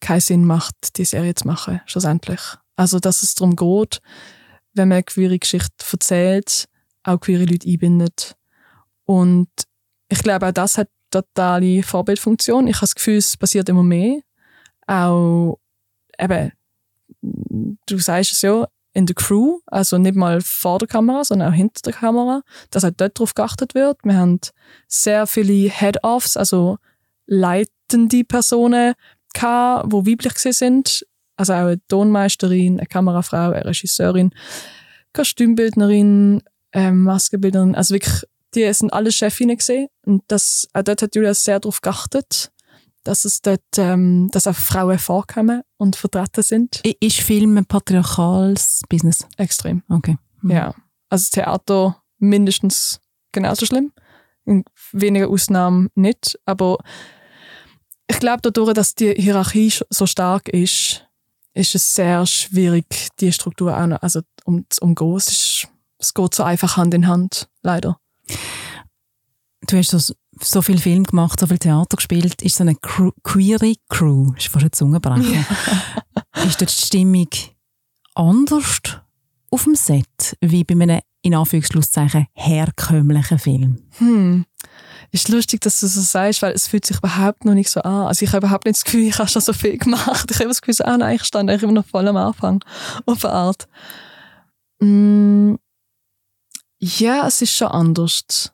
[0.00, 2.40] keinen Sinn macht, die Serie zu machen, schlussendlich.
[2.76, 4.00] Also, dass es darum geht,
[4.74, 6.66] wenn man eine queere Geschichte erzählt,
[7.02, 8.36] auch queere Leute einbindet.
[9.04, 9.48] Und
[10.08, 12.66] ich glaube, auch das hat totale Vorbildfunktion.
[12.68, 14.20] Ich habe das Gefühl, es passiert immer mehr.
[14.86, 15.58] Auch
[16.18, 16.52] eben,
[17.20, 21.56] du sagst es ja, in der Crew, also nicht mal vor der Kamera, sondern auch
[21.56, 23.98] hinter der Kamera, dass auch dort darauf geachtet wird.
[24.02, 24.40] Wir haben
[24.88, 26.78] sehr viele Head-Offs, also
[27.26, 28.94] leitende Personen
[29.36, 31.06] die weiblich sind.
[31.40, 34.30] Also auch eine Tonmeisterin, eine Kamerafrau, eine Regisseurin,
[35.12, 37.74] Kostümbildnerin, ähm, Maskenbildnerin.
[37.74, 38.24] Also wirklich,
[38.54, 39.88] die sind alle Chefinnen gesehen.
[40.04, 42.52] Und das, auch dort hat Julia sehr darauf geachtet
[43.04, 46.82] dass es dort, ähm, dass auch Frauen vorkommen und vertreten sind.
[47.00, 49.26] Ist Film ein patriarchales Business?
[49.36, 49.82] Extrem.
[49.88, 50.16] Okay.
[50.42, 50.50] Mhm.
[50.50, 50.74] Ja.
[51.08, 53.00] Also das Theater mindestens
[53.32, 53.92] genauso schlimm.
[54.44, 56.38] In weniger Ausnahmen nicht.
[56.44, 56.78] Aber
[58.08, 61.06] ich glaube, dadurch, dass die Hierarchie so stark ist,
[61.54, 65.16] ist es sehr schwierig, die Struktur auch noch, also um, zu umgehen.
[65.16, 67.98] Es, ist, es geht so einfach Hand in Hand, leider.
[69.66, 73.10] Du hast das so viel Film gemacht, so viel Theater gespielt, ist so eine Crew,
[73.22, 75.44] queere Crew, ist fast eine Zungenbrecher.
[76.46, 77.28] ist dort die Stimmung
[78.14, 78.80] anders
[79.50, 83.82] auf dem Set, wie bei einem, in Anführungszeichen, herkömmlichen Film?
[83.98, 84.44] Hm.
[85.12, 88.06] Ist lustig, dass du so sagst, weil es fühlt sich überhaupt noch nicht so an.
[88.06, 90.30] Also ich habe überhaupt nicht das Gefühl, ich habe schon so viel gemacht.
[90.30, 92.62] Ich habe das Gefühl, ah nein, ich stand eigentlich immer noch voll am Anfang.
[93.06, 93.68] Auf eine Art.
[94.80, 95.54] Mm.
[96.78, 98.52] Ja, es ist schon anders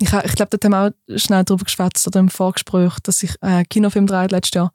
[0.00, 3.34] ich, ich glaube, da haben wir auch schnell drüber geschwätzt oder im Vorgespräch, dass ich
[3.42, 4.72] äh, Kinofilm dreht letztes Jahr.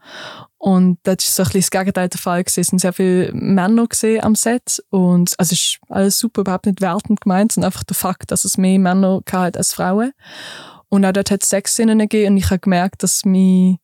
[0.58, 2.62] Und das ist so ein bisschen das Gegenteil der Fall gewesen.
[2.62, 6.68] Es sind sehr viele Männer gesehen am Set und also es ist alles super, überhaupt
[6.68, 10.12] nicht wertend gemeint, sondern einfach der Fakt, dass es mehr Männer hat als Frauen.
[10.90, 13.78] Und auch dort hat es Sexszenen gegeben und ich habe gemerkt, dass mein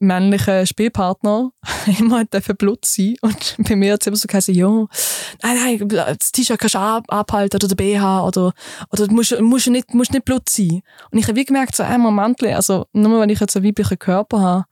[0.00, 1.50] männlicher Spielpartner
[1.98, 4.86] immer dürfen Blut sein und bei mir hat es immer so gesagt, ja,
[5.42, 8.52] nein, nein, das T-Shirt kannst du abhalten oder der BH oder,
[8.92, 10.82] oder du musst, musst nicht, musst nicht Blut sein.
[11.10, 13.98] Und ich habe wie gemerkt, so ein Moment, also nur wenn ich jetzt einen weiblichen
[13.98, 14.64] Körper habe,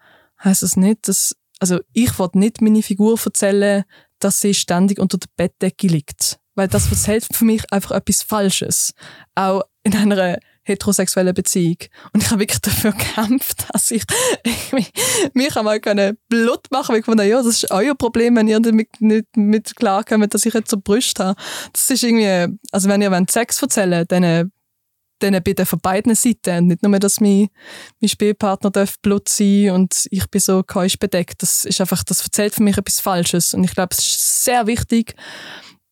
[0.43, 3.85] heisst das nicht, dass, also ich will nicht meine Figur erzählen,
[4.19, 6.39] dass sie ständig unter der Bettdecke liegt.
[6.55, 8.95] Weil das erzählt für mich einfach etwas Falsches.
[9.35, 11.79] Auch in einer heterosexuellen Beziehung.
[12.13, 14.03] Und ich habe wirklich dafür gekämpft, dass ich,
[14.45, 16.97] ich mich, einmal können Blut machen kann.
[16.99, 20.55] Ich fand, ja, das ist euer Problem, wenn ihr damit nicht mit klarkommt, dass ich
[20.55, 21.41] jetzt so Brüste habe.
[21.73, 24.51] Das ist irgendwie, also wenn ihr Sex erzählen dann,
[25.21, 26.67] dann bitte von beiden Seiten.
[26.67, 27.49] Nicht nur, dass mein,
[28.01, 31.43] mein Spielpartner darf Blut sein und ich bin so keusch bedeckt.
[31.43, 33.55] Das ist einfach, das erzählt für mich etwas Falsches.
[33.55, 35.15] Und ich glaube, es ist sehr wichtig,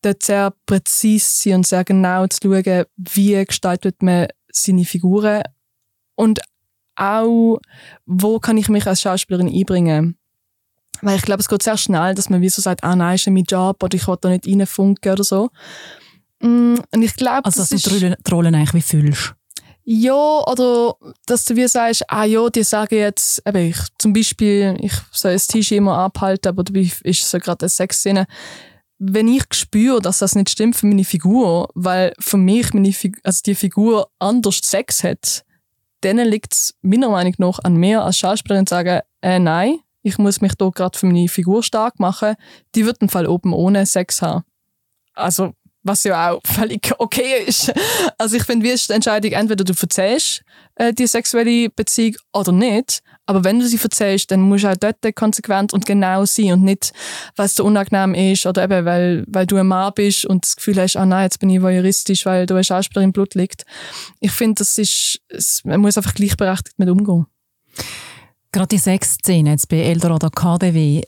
[0.03, 5.43] dort sehr präzise zu sein und sehr genau zu schauen, wie gestaltet man seine Figuren
[6.15, 6.41] und
[6.97, 7.59] auch,
[8.07, 10.17] wo kann ich mich als Schauspielerin einbringen.
[11.03, 13.27] Weil ich glaube, es geht sehr schnell, dass man wie so sagt, ah nein, ist
[13.27, 15.51] ja mein Job oder ich will da nicht reinfunken oder so.
[16.41, 19.35] Mm, und ich glaube, also, dass das du die Rollen eigentlich wie fühlst.
[19.87, 20.15] Ja,
[20.47, 20.95] oder
[21.27, 25.35] dass du wie sagst, ah ja, die sagen jetzt, eben ich, zum Beispiel, ich soll
[25.35, 28.27] das T-Shirt immer abhalten, aber dabei ist so gerade eine Sexszene
[28.99, 33.21] wenn ich spüre, dass das nicht stimmt für meine Figur, weil für mich meine Figur,
[33.25, 35.45] also die Figur anders Sex hat,
[36.01, 40.19] dann liegt es meiner Meinung nach an mir als Schauspielerin zu sagen, äh, nein, ich
[40.19, 42.35] muss mich da gerade für meine Figur stark machen.
[42.75, 44.45] Die wird im Fall oben ohne Sex haben.
[45.15, 45.55] Also,
[45.85, 47.73] was ja auch völlig okay ist.
[48.19, 50.43] Also ich finde, wie ist die Entscheidung, entweder du erzählst
[50.77, 53.03] äh, die sexuelle Beziehung oder nicht.
[53.27, 56.63] Aber wenn du sie erzählst, dann musst du auch dort konsequent und genau sein und
[56.63, 56.93] nicht,
[57.37, 60.57] weil es so unangenehm ist oder eben, weil, weil du ein Mann bist und das
[60.57, 63.65] Gefühl hast, ah nein, jetzt bin ich voyeuristisch, weil du eine Schauspielerin im Blut liegt.
[64.21, 65.21] Ich finde, das ist,
[65.65, 67.27] man muss einfach gleichberechtigt mit umgehen.
[68.53, 71.03] Gerade die Sexszene jetzt bei Eldorado KDW,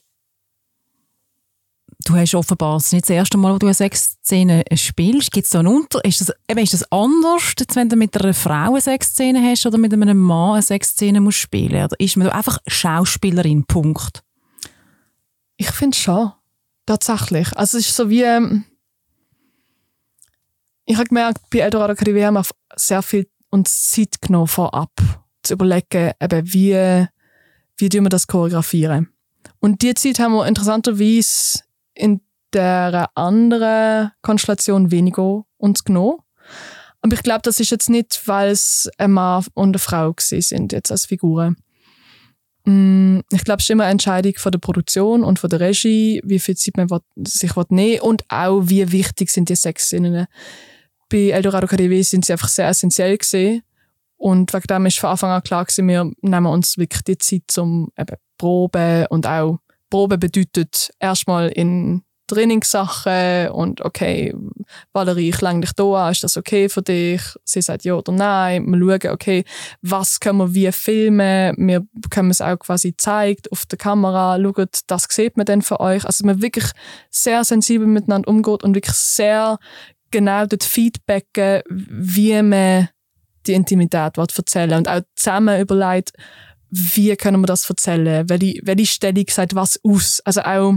[2.04, 5.32] du hast offenbar nicht das erste Mal, wo du eine Sexszene spielst.
[5.32, 8.35] Gibt es da einen Unter ist das, eben, ist das anders, wenn du mit einer
[8.35, 12.28] Frau eine Sexszene hast oder mit einem Mann eine Sexszene musst spielen Oder ist man
[12.28, 14.22] einfach Schauspielerin, Punkt?
[15.56, 16.32] Ich finde schon.
[16.87, 17.56] Tatsächlich.
[17.56, 18.22] Also es ist so wie...
[18.22, 18.64] Ähm,
[20.85, 22.44] ich habe gemerkt, bei Eldorado Academy haben wir
[22.76, 24.92] sehr viel uns Zeit genommen vorab,
[25.42, 27.09] zu überlegen, eben, wie,
[27.76, 29.09] wie wir das choreografieren.
[29.59, 31.64] Und die Zeit haben wir interessanterweise
[31.96, 32.20] in
[32.52, 36.18] der anderen Konstellation weniger uns genommen.
[37.02, 40.72] Aber ich glaube, das ist jetzt nicht, weil es ein Mann und eine Frau sind
[40.72, 41.56] jetzt als Figuren.
[42.64, 46.20] Mm, ich glaube, es ist immer eine Entscheidung von der Produktion und von der Regie,
[46.24, 50.26] wie viel Zeit man sich nehmen und auch, wie wichtig sind die Sexszenen.
[51.09, 53.62] Bei Eldorado KDW sind sie einfach sehr essentiell gesehen
[54.16, 57.42] und wegen dem ist von Anfang an klar gewesen, wir nehmen uns wirklich die Zeit
[57.46, 59.61] zum eben Proben und auch
[59.96, 64.35] Probe bedeutet erstmal in Trainingssachen und okay,
[64.92, 67.22] Valerie, ich länge dich da an, ist das okay für dich?
[67.44, 68.66] Sie sagt ja oder nein.
[68.66, 69.44] Wir schauen, okay,
[69.80, 71.54] was können wir wie filmen?
[71.56, 74.38] Wir können es auch quasi zeigt auf der Kamera.
[74.38, 76.04] Schaut, das sieht man dann für euch.
[76.04, 76.66] Also man wirklich
[77.09, 79.56] sehr sensibel miteinander umgeht und wirklich sehr
[80.11, 82.90] genau dort feedbacken, wie man
[83.46, 86.12] die Intimität erzählen will und auch zusammen überlegt,
[86.70, 88.29] wie können wir das erzählen?
[88.29, 90.20] Welche, welche Stellung sagt was aus?
[90.24, 90.74] Also auch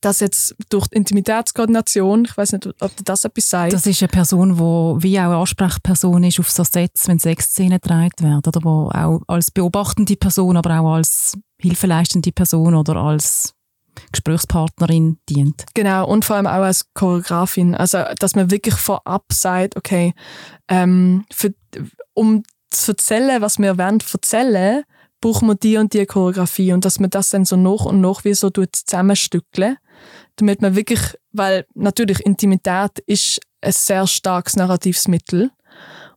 [0.00, 3.72] das jetzt durch die Intimitätskoordination, ich weiß nicht, ob das etwas sagt.
[3.72, 7.78] Das ist eine Person, die wie auch eine Ansprechperson ist auf so Sets, wenn Sexszenen
[7.80, 13.54] getragen werden, oder wo auch als beobachtende Person, aber auch als hilfeleistende Person oder als
[14.10, 15.64] Gesprächspartnerin dient.
[15.74, 17.74] Genau, und vor allem auch als Choreografin.
[17.74, 20.14] Also, dass man wirklich vorab sagt, okay,
[20.68, 21.54] ähm, für,
[22.14, 24.84] um zu erzählen, was wir wollen erzählen,
[25.20, 28.24] brauchen wir die und die Choreografie und dass man das dann so nach und nach
[28.24, 29.76] wie so zusammenstückeln,
[30.36, 31.00] damit man wirklich,
[31.32, 35.50] weil natürlich Intimität ist ein sehr starkes narratives Mittel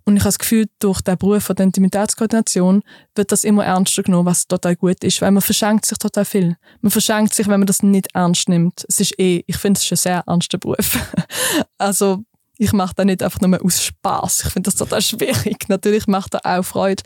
[0.06, 2.84] und ich habe das Gefühl, durch den Beruf von der Intimitätskoordination
[3.16, 6.58] wird das immer ernster genommen, was total gut ist, weil man verschenkt sich total viel.
[6.82, 8.86] Man verschenkt sich, wenn man das nicht ernst nimmt.
[8.88, 11.00] Es ist eh, ich finde es ist ein sehr ernster Beruf.
[11.80, 12.24] also
[12.58, 14.46] ich mache das nicht einfach nur aus Spaß.
[14.46, 15.66] Ich finde das total schwierig.
[15.70, 17.04] Natürlich macht er auch Freude,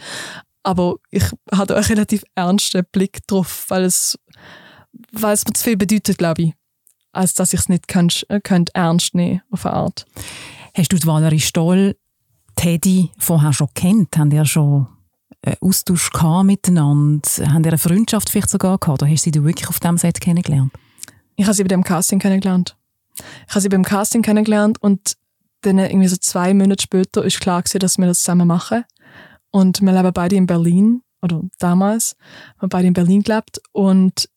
[0.64, 4.18] aber ich habe einen relativ ernsten Blick drauf, weil es,
[5.12, 6.54] weil es mir zu viel bedeutet, glaube ich,
[7.12, 10.06] als dass ich es nicht könnt, könnt ernst nehmen auf eine Art.
[10.76, 11.96] Hast du die Valerie Stoll
[12.56, 14.18] Teddy vorher schon kennt?
[14.18, 14.88] Haben ihr schon
[15.42, 17.28] einen Austausch gehabt miteinander?
[17.40, 19.02] Haben ihr eine Freundschaft vielleicht sogar gehabt?
[19.02, 20.72] Oder hast du sie wirklich auf diesem Set kennengelernt?
[21.36, 22.76] Ich habe sie bei dem Casting kennengelernt.
[23.48, 25.16] Ich habe sie beim Casting kennengelernt und
[25.62, 28.86] dann irgendwie so zwei Monate später ist klar gewesen, dass wir das zusammen machen.
[29.52, 32.16] Und wir leben beide in Berlin, oder damals,
[32.58, 33.62] wir haben beide in Berlin gelebt.
[33.72, 34.30] Und,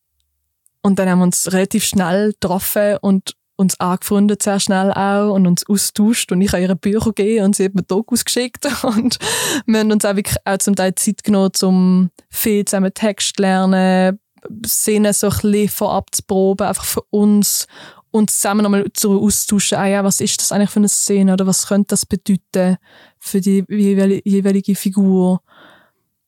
[0.81, 5.47] und dann haben wir uns relativ schnell getroffen und uns angefreundet sehr schnell auch und
[5.47, 6.31] uns austauscht.
[6.31, 8.67] Und ich habe ihre Bücher gegeben und sie hat mir Dokus geschickt.
[8.83, 9.19] Und
[9.65, 14.19] wir haben uns auch wirklich auch zum Teil Zeit genommen, um viel zusammen Text lernen,
[14.65, 17.67] Szenen so ein bisschen vorab zu proben, einfach für uns
[18.13, 21.47] und zusammen nochmal zu austauschen, ah ja, was ist das eigentlich für eine Szene oder
[21.47, 22.77] was könnte das bedeuten
[23.19, 25.41] für die jeweilige Figur.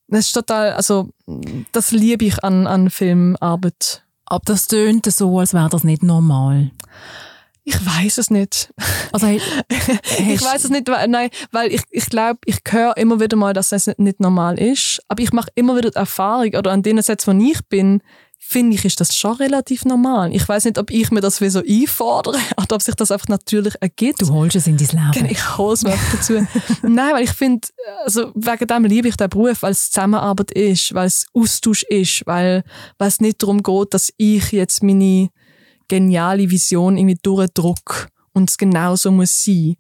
[0.07, 1.09] Das ist total, also
[1.71, 4.03] das liebe ich an, an Filmarbeit.
[4.25, 6.71] Aber das tönt so, als wäre das nicht normal.
[7.63, 8.73] Ich weiß es nicht.
[9.11, 13.37] Also, ich weiß es nicht, weil, nein, weil ich, ich glaube, ich höre immer wieder
[13.37, 15.01] mal, dass das nicht normal ist.
[15.07, 18.01] Aber ich mache immer wieder die Erfahrung, oder an den Sätzen, wo ich bin,
[18.47, 20.33] finde ich, ist das schon relativ normal.
[20.33, 23.27] Ich weiß nicht, ob ich mir das wie so einfordere oder ob sich das einfach
[23.27, 24.21] natürlich ergibt.
[24.21, 25.11] Du holst es in dein Leben.
[25.13, 26.33] Genau, ich hole es mir dazu.
[26.83, 27.67] Nein, weil ich finde,
[28.03, 32.21] also wegen dem liebe ich den Beruf, weil es Zusammenarbeit ist, weil es Austausch ist,
[32.27, 32.63] weil,
[32.99, 35.29] weil es nicht darum geht, dass ich jetzt meine
[35.87, 39.75] geniale Vision irgendwie durchdrucke und es genau so muss sein.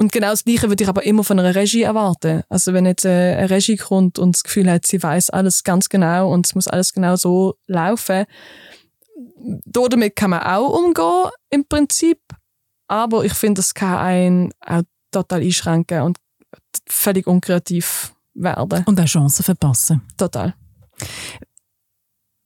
[0.00, 2.42] Und genau das Gleiche würde ich aber immer von einer Regie erwarten.
[2.48, 6.32] Also wenn jetzt eine Regie kommt und das Gefühl hat, sie weiß alles ganz genau
[6.32, 8.24] und es muss alles genau so laufen,
[9.66, 12.18] damit kann man auch umgehen im Prinzip.
[12.88, 16.16] Aber ich finde, das kann einen auch total einschränken und
[16.88, 18.84] völlig unkreativ werden.
[18.86, 20.00] Und auch Chancen verpassen.
[20.16, 20.54] Total.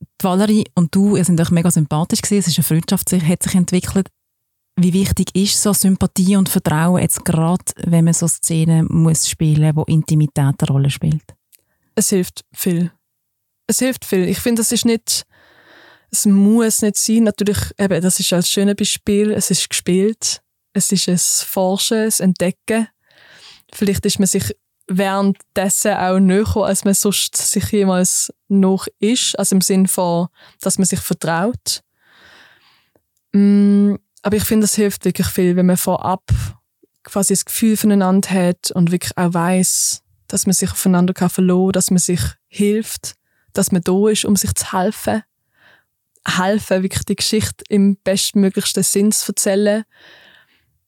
[0.02, 2.40] Die Valerie und du, ihr sind euch mega sympathisch gewesen.
[2.40, 4.08] Es ist eine Freundschaft, die hat sich entwickelt.
[4.76, 9.76] Wie wichtig ist so Sympathie und Vertrauen jetzt gerade, wenn man so Szenen muss spielen,
[9.76, 11.22] wo Intimität eine Rolle spielt?
[11.94, 12.90] Es hilft viel.
[13.68, 14.28] Es hilft viel.
[14.28, 15.24] Ich finde, das ist nicht,
[16.10, 17.22] es muss nicht sein.
[17.22, 19.30] Natürlich, eben, das ist ein schönes Beispiel.
[19.30, 20.42] Es ist gespielt.
[20.72, 22.88] Es ist ein Forschen, ein Entdecken.
[23.72, 24.56] Vielleicht ist man sich
[24.88, 29.38] währenddessen auch näher, als man sonst sich jemals noch ist.
[29.38, 30.28] Also im Sinn von,
[30.60, 31.82] dass man sich vertraut.
[33.32, 36.22] Mm, aber ich finde, es hilft wirklich viel, wenn man vorab
[37.02, 41.72] quasi das Gefühl voneinander hat und wirklich auch weiß, dass man sich aufeinander kann verlassen,
[41.72, 43.16] dass man sich hilft,
[43.52, 45.22] dass man da ist, um sich zu helfen.
[46.26, 49.84] Helfen, wirklich die Geschichte im bestmöglichsten Sinn zu erzählen.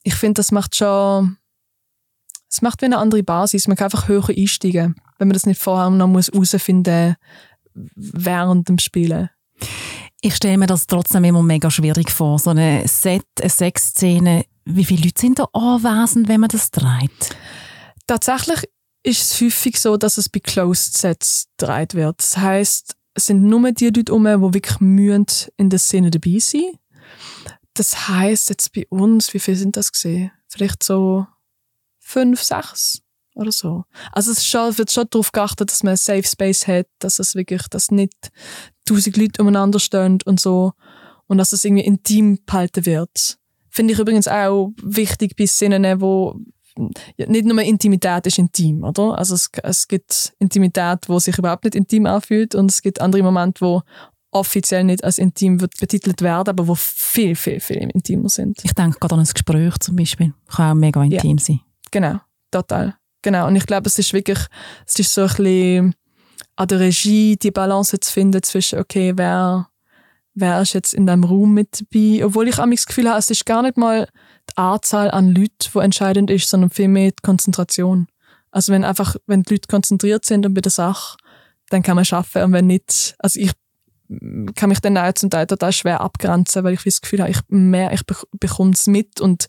[0.02, 1.36] Ich finde, das macht schon,
[2.48, 3.68] es macht wie eine andere Basis.
[3.68, 7.16] Man kann einfach höher einsteigen, wenn man das nicht vorher noch herausfinden
[7.74, 9.28] muss während dem Spielen.
[10.26, 12.40] Ich stelle mir das trotzdem immer mega schwierig vor.
[12.40, 14.44] So eine Set, eine Sexszene.
[14.64, 17.36] Wie viele Leute sind da anwesend, wenn man das dreht?
[18.08, 18.68] Tatsächlich
[19.04, 22.18] ist es häufig so, dass es bei Closed Sets gedreht wird.
[22.18, 25.26] Das heisst, es sind nur die Leute um, die wirklich mühen
[25.58, 26.76] in der Szene dabei sind.
[27.74, 30.32] Das heisst, jetzt bei uns, wie viele sind das gesehen?
[30.48, 31.24] Vielleicht so
[32.00, 33.00] fünf, sechs
[33.36, 33.84] oder so.
[34.12, 37.34] Also es schon, wird schon darauf geachtet, dass man einen Safe Space hat, dass es
[37.34, 38.30] wirklich, dass nicht
[38.84, 40.72] tausend Leute umeinander stehen und so
[41.26, 43.38] und dass es irgendwie intim behalten wird.
[43.70, 46.38] Finde ich übrigens auch wichtig bei Szenen, wo
[47.16, 49.16] nicht nur Intimität ist intim, oder?
[49.18, 53.22] Also es, es gibt Intimität, wo sich überhaupt nicht intim anfühlt und es gibt andere
[53.22, 53.82] Momente, wo
[54.30, 58.62] offiziell nicht als intim wird betitelt werden, aber wo viel, viel, viel intimer sind.
[58.64, 60.34] Ich denke gerade an ein Gespräch zum Beispiel.
[60.48, 61.44] Kann auch mega intim ja.
[61.44, 61.60] sein.
[61.90, 62.20] Genau,
[62.50, 62.96] total.
[63.22, 63.46] Genau.
[63.46, 64.38] Und ich glaube, es ist wirklich,
[64.86, 65.94] es ist so ein bisschen
[66.56, 69.68] an der Regie die Balance zu finden zwischen, okay, wer,
[70.34, 72.24] wer ist jetzt in dem Raum mit dabei?
[72.24, 74.08] Obwohl ich das Gefühl habe, es ist gar nicht mal
[74.50, 78.06] die Anzahl an Leuten, die entscheidend ist, sondern vielmehr die Konzentration.
[78.50, 81.18] Also wenn einfach, wenn die Leute konzentriert sind und bei der Sache,
[81.68, 82.42] dann kann man schaffen.
[82.42, 83.50] Und wenn nicht, also ich
[84.54, 87.40] kann mich dann auch zum Teil total schwer abgrenzen, weil ich das Gefühl habe, ich
[87.48, 89.46] mehr, ich bekomme es mit und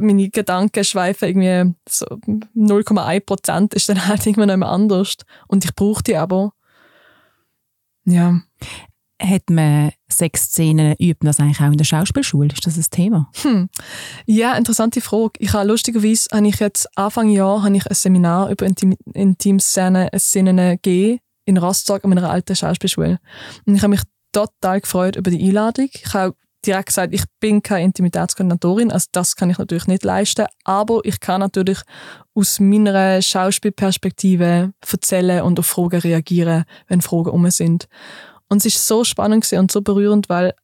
[0.00, 5.16] meine Gedanken schweifen irgendwie so 0,1 Prozent ist dann halt irgendwann immer anders.
[5.48, 6.52] Und ich brauche die aber.
[8.04, 8.40] Ja.
[9.22, 12.48] Hat man Sexszenen übt das eigentlich auch in der Schauspielschule?
[12.52, 13.30] Ist das ein Thema?
[13.42, 13.68] Hm.
[14.26, 15.32] Ja, interessante Frage.
[15.38, 20.08] Ich habe lustigerweise habe ich jetzt Anfang Jahr habe ich ein Seminar über Intim Intimszenen
[20.18, 23.18] Szenen gegeben in Rostock an meiner alten Schauspielschule.
[23.66, 25.88] Und ich habe mich total gefreut über die Einladung.
[25.92, 26.34] Ich habe
[26.66, 31.20] direkt gesagt, ich bin keine Intimitätskoordinatorin, also das kann ich natürlich nicht leisten, aber ich
[31.20, 31.80] kann natürlich
[32.34, 37.86] aus meiner Schauspielperspektive erzählen und auf Fragen reagieren, wenn Fragen um sind.
[38.48, 40.54] Und es ist so spannend und so berührend, weil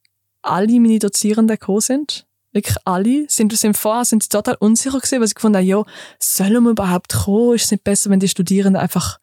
[0.41, 2.25] alle meine Dozierenden gekommen sind.
[2.51, 5.83] wirklich alle, sind, sind vorher sind sie total unsicher gewesen, weil sie gefunden haben, ja,
[6.19, 7.55] sollen wir überhaupt kommen?
[7.55, 9.19] Ist es nicht besser, wenn die Studierenden einfach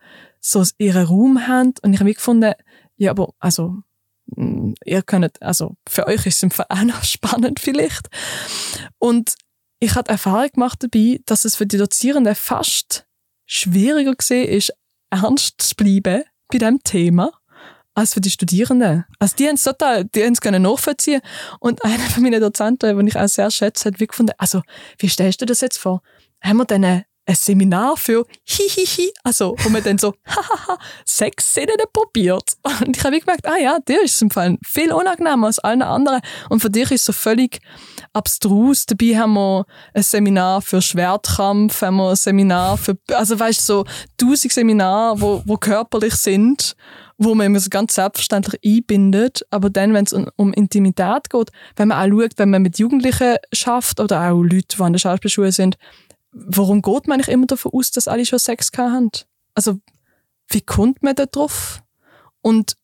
[0.49, 1.75] so ihren Raum haben?
[1.83, 2.53] Und ich habe gefunden,
[2.97, 3.77] ja, aber, also,
[4.27, 8.09] mm, ihr könnt, also, für euch ist es im Fall auch noch spannend vielleicht.
[8.99, 9.35] Und
[9.81, 13.07] ich habe Erfahrung gemacht dabei, dass es für die Dozierenden fast
[13.47, 14.73] schwieriger gesehen ist,
[15.11, 17.33] ernst zu bleiben bei diesem Thema
[17.95, 19.05] als für die Studierenden.
[19.19, 21.21] Also die haben es total, die haben es können nachvollziehen.
[21.59, 24.63] Und einer von meinen Dozenten, den ich auch sehr schätze, hat wie gefunden, also,
[24.99, 26.03] wie stellst du das jetzt vor?
[26.41, 31.77] Haben wir dann ein, Seminar für Hihihi, also, wo man dann so, hahaha, sechs Szenen
[31.93, 32.55] probiert.
[32.63, 35.83] Und ich habe gemerkt, ah ja, dir ist es im Fall viel unangenehmer als allen
[35.83, 36.21] anderen.
[36.49, 37.61] Und für dich ist es so völlig
[38.13, 38.87] abstrus.
[38.87, 43.65] Dabei haben wir ein Seminar für Schwertkampf, haben wir ein Seminar für, also weißt du,
[43.65, 43.85] so
[44.17, 46.75] tausend Seminare, wo, wo körperlich sind
[47.19, 49.45] wo man immer so ganz selbstverständlich einbindet.
[49.51, 52.79] Aber dann, wenn es um, um, Intimität geht, wenn man auch schaut, wenn man mit
[52.79, 55.77] Jugendlichen schafft oder auch Leute, die an der Schauspielschule sind,
[56.47, 59.11] warum geht man eigentlich immer davon aus, dass alle schon Sex haben?
[59.55, 59.81] Also,
[60.49, 61.83] wie kommt man da drauf?
[62.41, 62.77] Und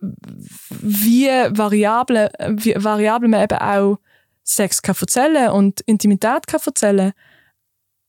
[0.00, 3.98] wie variabel, wie variabel man eben auch
[4.42, 7.12] Sex kann erzählen und Intimität kann erzählen,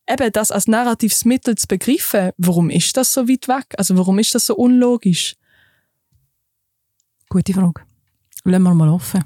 [0.10, 3.66] eben das als narratives Mittel zu begreifen, warum ist das so weit weg?
[3.78, 5.36] Also warum ist das so unlogisch?
[7.30, 7.82] Gute Frage.
[8.44, 9.24] Lassen wir mal offen.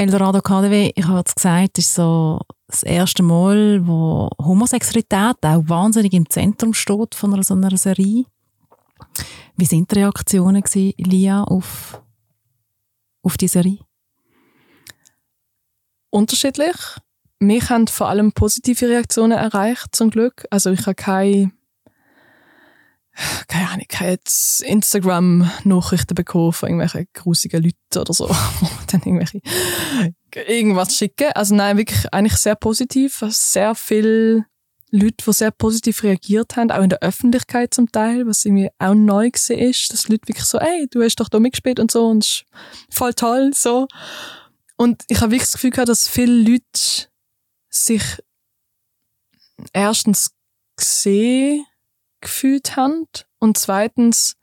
[0.00, 6.14] Eldorado KDW, ich habe es gesagt, ist so das erste Mal, wo Homosexualität auch wahnsinnig
[6.14, 8.24] im Zentrum steht von einer, so einer Serie.
[9.58, 12.00] Wie sind die Reaktionen gewesen, Lia, auf,
[13.22, 13.76] auf die Serie?
[16.08, 16.76] Unterschiedlich.
[17.38, 20.46] Mich haben vor allem positive Reaktionen erreicht, zum Glück.
[20.48, 21.52] Also ich habe keine
[23.48, 28.26] keine Ahnung, jetzt Instagram-Nachrichten bekommen von irgendwelchen grusigen Leuten oder so,
[28.88, 29.40] dann irgendwelche
[30.34, 31.32] irgendwas schicken.
[31.34, 33.24] Also nein, wirklich eigentlich sehr positiv.
[33.28, 34.46] Sehr viele
[34.90, 38.94] Leute, die sehr positiv reagiert haben, auch in der Öffentlichkeit zum Teil, was irgendwie auch
[38.94, 42.06] neu war, ist, dass Leute wirklich so, ey, du hast doch da mitgespielt und so
[42.06, 42.44] und ist
[42.90, 43.86] voll toll, so.
[44.76, 47.08] Und ich habe wirklich das Gefühl gehabt, dass viele Leute
[47.68, 48.02] sich
[49.72, 50.32] erstens
[50.76, 51.66] gesehen
[52.20, 53.06] gefühlt haben
[53.38, 54.36] und zweitens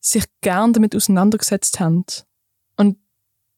[0.00, 2.04] sich gern damit auseinandergesetzt haben.
[2.76, 2.98] Und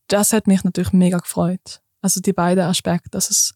[0.09, 1.81] das hat mich natürlich mega gefreut.
[2.03, 3.55] Also die beiden Aspekte, dass es,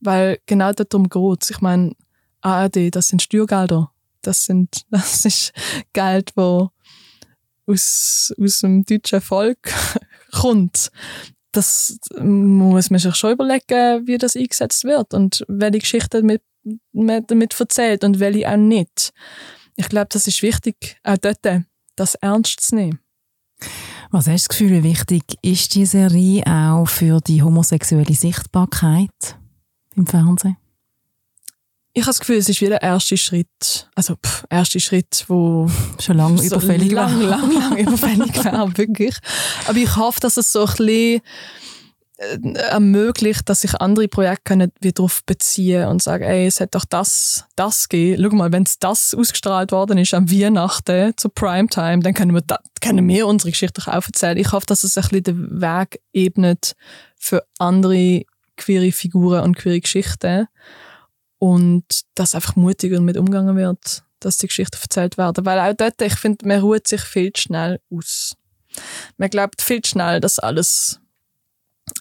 [0.00, 1.92] weil genau darum geht Ich meine,
[2.40, 3.90] ARD, das sind Steuergelder.
[4.22, 5.52] Das sind, das ist
[5.92, 6.70] Geld, wo
[7.66, 9.72] aus, aus dem deutschen Volk
[10.32, 10.90] kommt.
[11.52, 16.42] Das muss man sich schon überlegen, wie das eingesetzt wird und welche Geschichten mit
[16.92, 19.12] man damit erzählt und welche auch nicht.
[19.76, 21.38] Ich glaube, das ist wichtig, auch dort
[21.96, 22.98] das ernst zu nehmen.
[24.10, 29.36] Was hast du das Gefühl, wie wichtig ist die Serie auch für die homosexuelle Sichtbarkeit
[29.94, 30.56] im Fernsehen?
[31.92, 33.90] Ich habe das Gefühl, es ist wieder der erste Schritt.
[33.94, 35.68] Also, pff, erste Schritt, wo
[36.00, 37.26] schon lange so überfällig lang, war.
[37.26, 39.16] Lang, lang, lang überfällig war, wirklich.
[39.66, 41.20] Aber ich hoffe, dass es so ein bisschen
[42.18, 46.84] ermöglicht, dass sich andere Projekte können wie darauf beziehen und sagen, ey, es hat doch
[46.84, 48.22] das, das gegeben.
[48.30, 52.40] Schau mal, wenn es das ausgestrahlt worden ist am Weihnachten zu Primetime, dann können wir,
[52.40, 54.36] da, können wir unsere Geschichte auch erzählen.
[54.36, 56.74] Ich hoffe, dass es ein bisschen den Weg ebnet
[57.16, 58.24] für andere
[58.56, 60.48] queere Figuren und queere Geschichten
[61.38, 61.84] und
[62.16, 65.46] dass einfach mutiger mit umgegangen wird, dass die Geschichten erzählt werden.
[65.46, 68.34] Weil auch dort, ich finde, man ruht sich viel schnell aus.
[69.18, 71.00] Man glaubt viel schnell, dass alles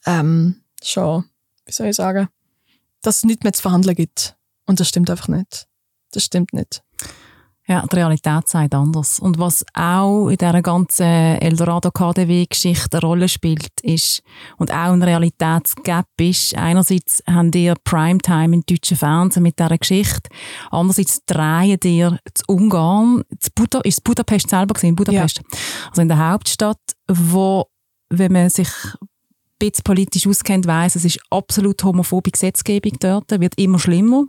[0.08, 1.26] ähm, schon,
[1.66, 2.30] wie soll ich sagen,
[3.02, 4.36] dass es nicht mehr zu verhandeln gibt.
[4.66, 5.68] Und das stimmt einfach nicht.
[6.12, 6.84] Das stimmt nicht.
[7.70, 9.20] Ja, die Realität sagt anders.
[9.20, 14.24] Und was auch in dieser ganzen Eldorado KDW-Geschichte eine Rolle spielt, ist,
[14.56, 20.30] und auch ein Realitätsgap ist, einerseits haben ihr Primetime im deutschen Fernsehen mit dieser Geschichte,
[20.72, 25.60] andererseits drehen ihr zu Ungarn, zu Buda, ist Budapest selber gewesen, Budapest, ja.
[25.90, 26.80] also in der Hauptstadt,
[27.10, 27.66] wo,
[28.10, 28.70] wenn man sich
[29.60, 34.26] bisschen politisch auskennt, weiß, es ist absolut homophobe Gesetzgebung dort, wird immer schlimmer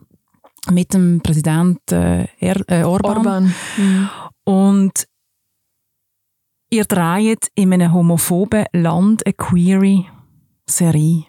[0.70, 3.16] mit dem Präsident äh, er, äh, Orban.
[3.18, 3.55] Orban.
[3.76, 4.09] Mhm.
[4.45, 5.09] Und
[6.70, 10.05] ihr dreht in einem homophoben Land eine queere
[10.66, 11.24] Serie.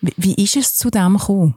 [0.00, 1.56] Wie, wie ist es zu dem gekommen?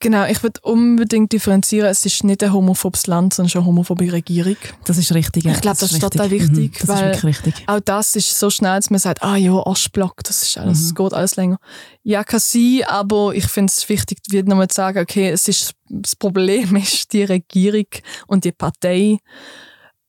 [0.00, 4.12] Genau, ich würde unbedingt differenzieren, es ist nicht ein homophobes Land, sondern schon eine homophobe
[4.12, 4.56] Regierung.
[4.84, 5.46] Das ist richtig.
[5.46, 7.54] Ich glaube, das, das, ist total wichtig, mhm, das weil ist richtig.
[7.66, 10.94] auch das ist so schnell, dass man sagt, ah ja, Arschblock, das ist alles, mhm.
[10.94, 11.58] geht alles länger.
[12.02, 15.74] Ja, kann sein, aber ich finde es wichtig, wieder nochmal zu sagen, okay, es ist,
[15.88, 17.86] das Problem ist die Regierung
[18.26, 19.18] und die Partei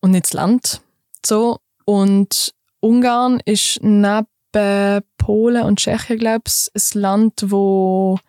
[0.02, 0.82] und nicht das Land.
[1.26, 1.60] So.
[1.86, 4.28] Und Ungarn ist neben
[5.18, 8.20] Polen und Tschechien, glaube ich, ein Land, wo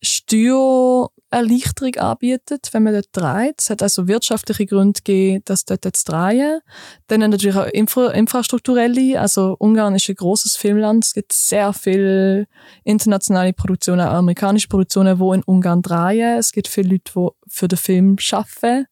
[0.00, 3.56] Steuererleichterung anbietet, wenn man dort dreht.
[3.58, 6.60] Es hat also wirtschaftliche Gründe gegeben, das dort zu drehen.
[7.08, 9.20] Dann natürlich auch Infra infrastrukturelle.
[9.20, 11.04] Also Ungarn ist ein großes Filmland.
[11.04, 12.46] Es gibt sehr viele
[12.84, 16.38] internationale Produktionen, auch amerikanische Produktionen, die in Ungarn drehen.
[16.38, 18.86] Es gibt viele Leute, die für den Film arbeiten.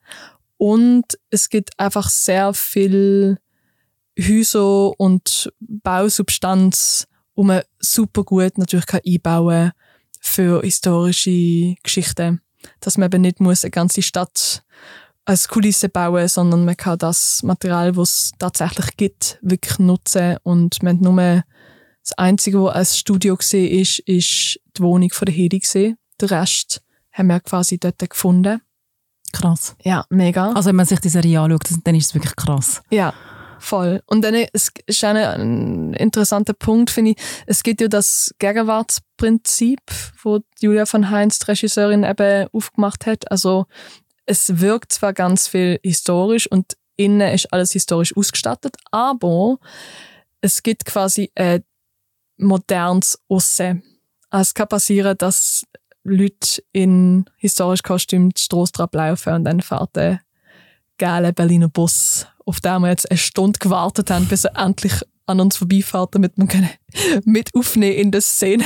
[0.58, 3.38] Und es gibt einfach sehr viel
[4.18, 9.72] Häuser und Bausubstanz, wo man super gut natürlich kann einbauen
[10.26, 12.40] für historische Geschichten.
[12.80, 14.62] Dass man eben nicht muss eine ganze Stadt
[15.24, 20.82] als Kulisse bauen, sondern man kann das Material, was es tatsächlich gibt, wirklich nutzen und
[20.82, 21.42] man hat nur
[22.02, 25.98] das Einzige, was als Studio gesehen ist, ist die Wohnung von der Hedi gesehen.
[26.20, 26.80] Den Rest
[27.12, 28.60] haben wir quasi dort gefunden.
[29.32, 29.74] Krass.
[29.82, 30.52] Ja, mega.
[30.52, 32.80] Also wenn man sich die Serie anschaut, dann ist es wirklich krass.
[32.90, 33.12] Ja,
[33.58, 34.02] voll.
[34.06, 37.16] Und dann ist ein interessanter Punkt, finde ich.
[37.46, 39.80] Es gibt ja das Gegenwartsprinzip,
[40.22, 43.30] wo Julia von Heinz, die Regisseurin, eben aufgemacht hat.
[43.30, 43.66] Also
[44.26, 49.58] es wirkt zwar ganz viel historisch und innen ist alles historisch ausgestattet, aber
[50.40, 51.62] es gibt quasi ein
[52.36, 53.82] modernes Aussen.
[54.30, 55.64] Also es kann passieren, dass
[56.04, 60.20] Leute in historisch Kostüm die Strasse laufen und dann fährt der
[60.98, 65.40] geile Berliner Bus, auf den wir jetzt eine Stunde gewartet haben, bis er endlich an
[65.40, 66.70] uns vorbeifährt, damit wir können
[67.24, 68.64] mit aufnehmen in der Szene.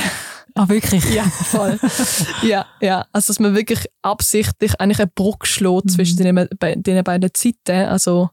[0.53, 1.03] Ah, wirklich?
[1.13, 1.79] Ja, voll.
[2.43, 3.05] ja, ja.
[3.11, 5.89] Also, dass man wirklich absichtlich eigentlich eine Brücke schlägt mhm.
[5.89, 6.47] zwischen den,
[6.83, 7.87] den beiden Zeiten.
[7.87, 8.29] Also.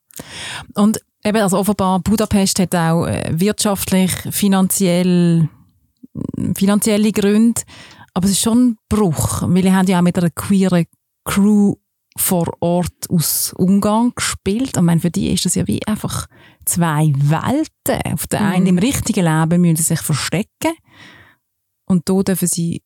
[0.75, 5.49] Und eben, also offenbar, Budapest hat auch äh, wirtschaftlich, finanziell,
[6.55, 7.63] finanzielle Gründe.
[8.15, 10.87] Aber es ist schon ein Bruch, weil ihr habt ja auch mit einer queeren
[11.25, 11.75] Crew
[12.19, 14.77] vor Ort aus Ungarn gespielt.
[14.77, 16.27] Und meine, für die ist das ja wie einfach
[16.65, 18.13] zwei Welten.
[18.13, 18.47] Auf der mhm.
[18.47, 20.75] einen im richtigen Leben müssen sie sich verstecken
[21.87, 22.83] und da dürfen sie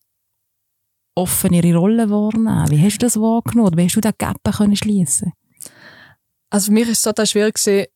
[1.15, 2.71] offen ihre Rolle wahrnehmen.
[2.71, 3.77] Wie hast du das wahrgenommen?
[3.77, 5.33] Wie hast du den Gap können schliessen?
[6.51, 7.87] Also für mich ist es total schwierig gewesen,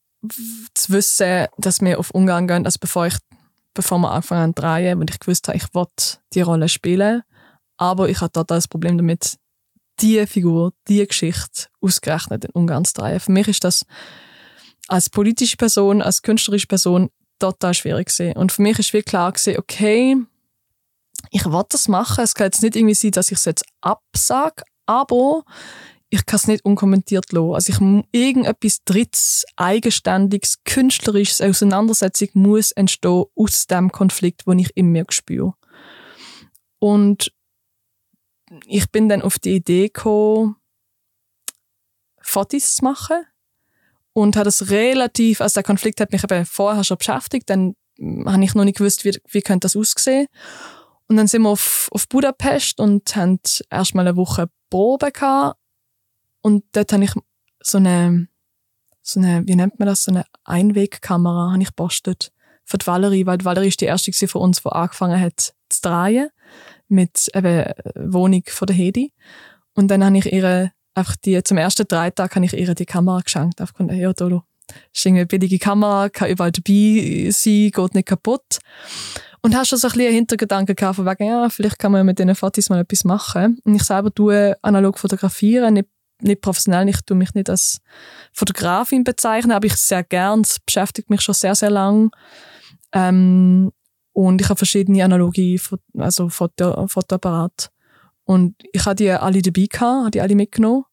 [0.75, 3.17] zu wissen, dass wir auf Ungarn gehen, also bevor ich
[3.77, 5.87] bevor wir angefangen haben zu drehen, weil ich gewusst habe, ich will
[6.33, 7.23] die Rolle spielen.
[7.77, 9.37] Aber ich hatte total das Problem damit,
[10.01, 13.21] die Figur, die Geschichte ausgerechnet in Ungarn zu drehen.
[13.21, 13.85] Für mich ist das
[14.89, 18.37] als politische Person, als künstlerische Person total schwierig gewesen.
[18.37, 20.17] Und für mich ist wie klar gewesen, okay,
[21.31, 22.25] ich will das machen.
[22.25, 25.45] Es kann jetzt nicht irgendwie sein, dass ich es jetzt absage, aber
[26.09, 27.55] ich kann es nicht unkommentiert lassen.
[27.55, 34.71] Also ich muss irgendetwas Drittes, Eigenständiges, Künstlerisches, Auseinandersetzung muss entstehen aus dem Konflikt, den ich
[34.77, 35.55] in mir spüre.
[36.79, 37.33] Und
[38.67, 40.57] ich bin dann auf die Idee gekommen,
[42.21, 43.25] Fotos zu machen
[44.13, 48.45] und habe das relativ, also der Konflikt hat mich eben vorher schon beschäftigt, dann habe
[48.45, 50.27] ich noch nicht gewusst, wie, wie könnte das aussehen.
[51.09, 53.39] Und dann sind wir auf, auf Budapest und haben
[53.71, 55.59] erstmal eine Woche Probe gehabt
[56.43, 57.13] und dort habe ich
[57.61, 58.29] so eine,
[59.03, 62.33] so eine, wie nennt man das, so eine Einwegkamera habe ich postet
[62.65, 65.83] für die Valerie, weil die Valerie ist die erste von uns, die angefangen hat zu
[65.83, 66.31] drehen
[66.89, 69.13] mit eben Wohnung von der Hedi.
[69.75, 72.87] Und dann habe ich ihre, einfach die, zum ersten drei Tag habe ich ihr die
[72.87, 73.59] Kamera geschenkt.
[73.59, 74.43] Gedacht, ja, Dolo,
[74.93, 78.59] ist eine billige Kamera, kann überall dabei sein, geht nicht kaputt.
[79.43, 82.19] Und hast schon so ein bisschen Hintergedanken gehabt, von wegen, ja, vielleicht kann man mit
[82.19, 83.59] diesen Fotos mal etwas machen.
[83.65, 85.89] Und ich selber tue analog fotografieren, nicht
[86.23, 87.79] nicht professionell, ich tue mich nicht als
[88.33, 92.11] Fotografin bezeichnen, aber ich sehr gern, es beschäftigt mich schon sehr, sehr lang.
[92.93, 93.73] Ähm,
[94.17, 95.59] und ich habe verschiedene analoge
[95.99, 97.69] also Foto, Fotoapparate.
[98.25, 100.85] Und ich habe die alle dabei gehabt, habe die alle mitgenommen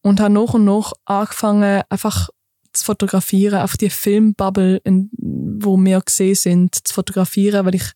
[0.00, 2.28] und habe nach und nach angefangen, einfach
[2.72, 7.90] zu fotografieren, auf die Filmbubble, in, wo wir gesehen sind, zu fotografieren, weil ich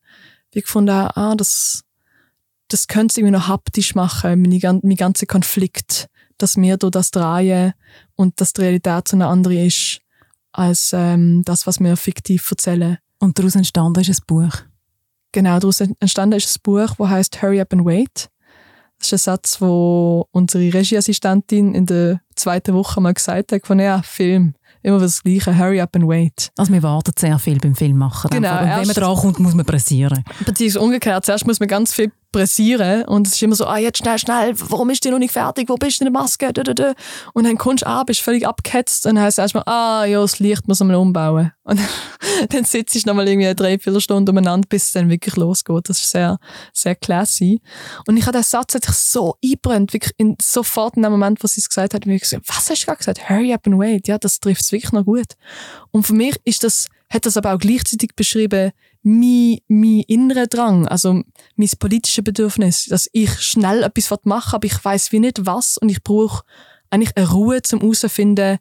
[0.51, 1.85] wie gefunden habe, ah, das,
[2.69, 6.09] das könnte irgendwie noch haptisch machen, mein, mein ganzer Konflikt
[6.39, 7.73] dass wir durch das drehen
[8.17, 10.01] und dass die Realität so eine andere ist
[10.51, 12.99] als ähm, das, was wir fiktiv erzählen.
[13.21, 14.53] Und daraus entstanden ist ein Buch.
[15.33, 18.29] Genau, daraus entstanden ist ein Buch, das heißt Hurry Up and Wait.
[18.99, 23.81] Das ist ein Satz, wo unsere Regieassistentin in der zweiten Woche mal gesagt hat, von
[23.81, 26.51] ja, Film immer das Gleiche, hurry up and wait.
[26.57, 28.31] Also wir warten sehr viel beim Filmmachen.
[28.31, 28.61] Genau.
[28.61, 30.25] Und wenn man dran kommt, muss man pressieren.
[30.45, 33.99] Beziehungsweise umgekehrt, zuerst muss man ganz viel pressieren und es ist immer so, ah, jetzt
[33.99, 36.53] schnell, schnell, warum ist die noch nicht fertig, wo bist du in der Maske,
[37.35, 40.39] und dann kommst du an, bist völlig abgehetzt und dann es erstmal, ah, ja, das
[40.39, 41.53] Licht muss man umbauen.
[41.65, 41.81] Und
[42.53, 45.89] dann sitzt du nochmal irgendwie drei, vier Stunden umeinander, bis es dann wirklich losgeht.
[45.89, 46.39] Das ist sehr,
[46.73, 47.61] sehr classy.
[48.09, 51.43] Und ich habe den Satz hat sich so einbrennt, wirklich in, sofort in dem Moment,
[51.43, 53.29] wo sie es gesagt hat, mir gesagt, was hast du gerade gesagt?
[53.29, 54.09] Hurry up and wait.
[54.09, 55.35] Ja, das trifft es wirklich noch gut.
[55.93, 58.73] Und für mich ist das hat das aber auch gleichzeitig beschrieben,
[59.03, 61.23] mein, mein innerer Drang, also
[61.57, 65.77] mein politisches Bedürfnis, dass ich schnell etwas machen will, aber ich weiß wie nicht was
[65.79, 66.45] und ich brauche
[66.91, 68.59] eigentlich eine Ruhe zum herausfinden,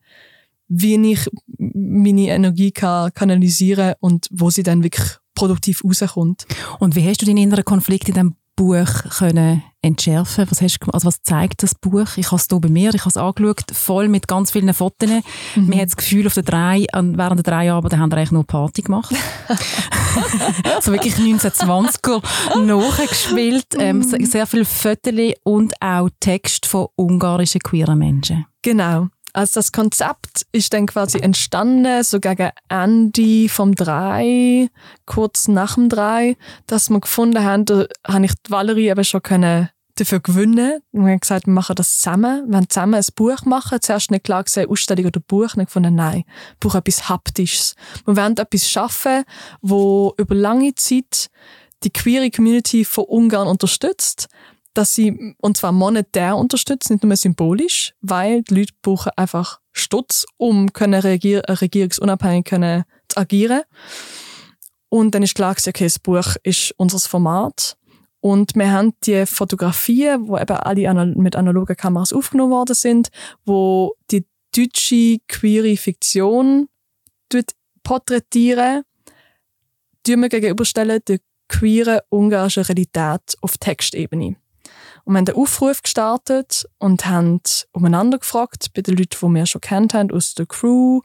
[0.68, 6.46] wie ich meine Energie kann kanalisieren und wo sie dann wirklich produktiv rauskommt.
[6.80, 8.86] Und wie hast du deinen inneren Konflikt in diesem Buch
[9.18, 12.05] können entschärfen was, hast, also was zeigt das Buch?
[12.16, 15.09] Ich habe es hier bei mir, ich habe es angeschaut, voll mit ganz vielen Fotos.
[15.55, 15.68] Mhm.
[15.68, 18.45] Man hat das Gefühl, auf der drei, während der drei Abende haben wir eigentlich nur
[18.45, 19.16] Party gemacht.
[20.76, 22.22] also wirklich 1920er
[22.64, 23.66] nachgespielt.
[23.80, 24.26] Ähm, mhm.
[24.28, 28.45] sehr viele Fotos und auch Text von ungarischen queeren Menschen.
[28.62, 29.07] Genau.
[29.34, 34.69] Also das Konzept ist dann quasi entstanden, so gegen Ende vom 3,
[35.05, 36.36] kurz nach dem 3,
[36.67, 40.82] dass wir gefunden haben, da habe ich die Valerie eben schon können dafür gewinnen.
[40.91, 42.47] Wir haben gesagt, wir machen das zusammen.
[42.47, 43.79] Wir wollen zusammen ein Buch machen.
[43.82, 45.55] Zuerst nicht klar gesehen, Ausstellung oder Buch.
[45.55, 46.23] Nicht gefunden, nein,
[46.53, 47.75] ich brauche etwas Haptisches.
[48.05, 49.23] Wir wollen etwas schaffen,
[49.61, 51.29] wo über lange Zeit
[51.84, 54.27] die queere Community von Ungarn unterstützt,
[54.74, 60.26] dass sie, und zwar monetär unterstützen, nicht nur symbolisch, weil die Leute brauchen einfach Stutz,
[60.38, 63.61] um können reagier regierungsunabhängig können zu agieren.
[64.89, 67.78] Und dann ist klar gewesen, okay, das Buch ist unser Format.
[68.19, 73.09] Und wir haben die Fotografien, wo eben alle mit analogen Kameras aufgenommen worden sind,
[73.45, 76.67] wo die deutsche queere Fiktion
[77.84, 78.84] porträtieren,
[80.03, 84.36] tun wir gegenüberstellen der queeren ungarischen Realität auf Textebene.
[85.04, 87.41] Und wir haben den Aufruf gestartet und haben
[87.72, 91.02] umeinander gefragt, bei den Leuten, die wir schon kennt haben, aus der Crew,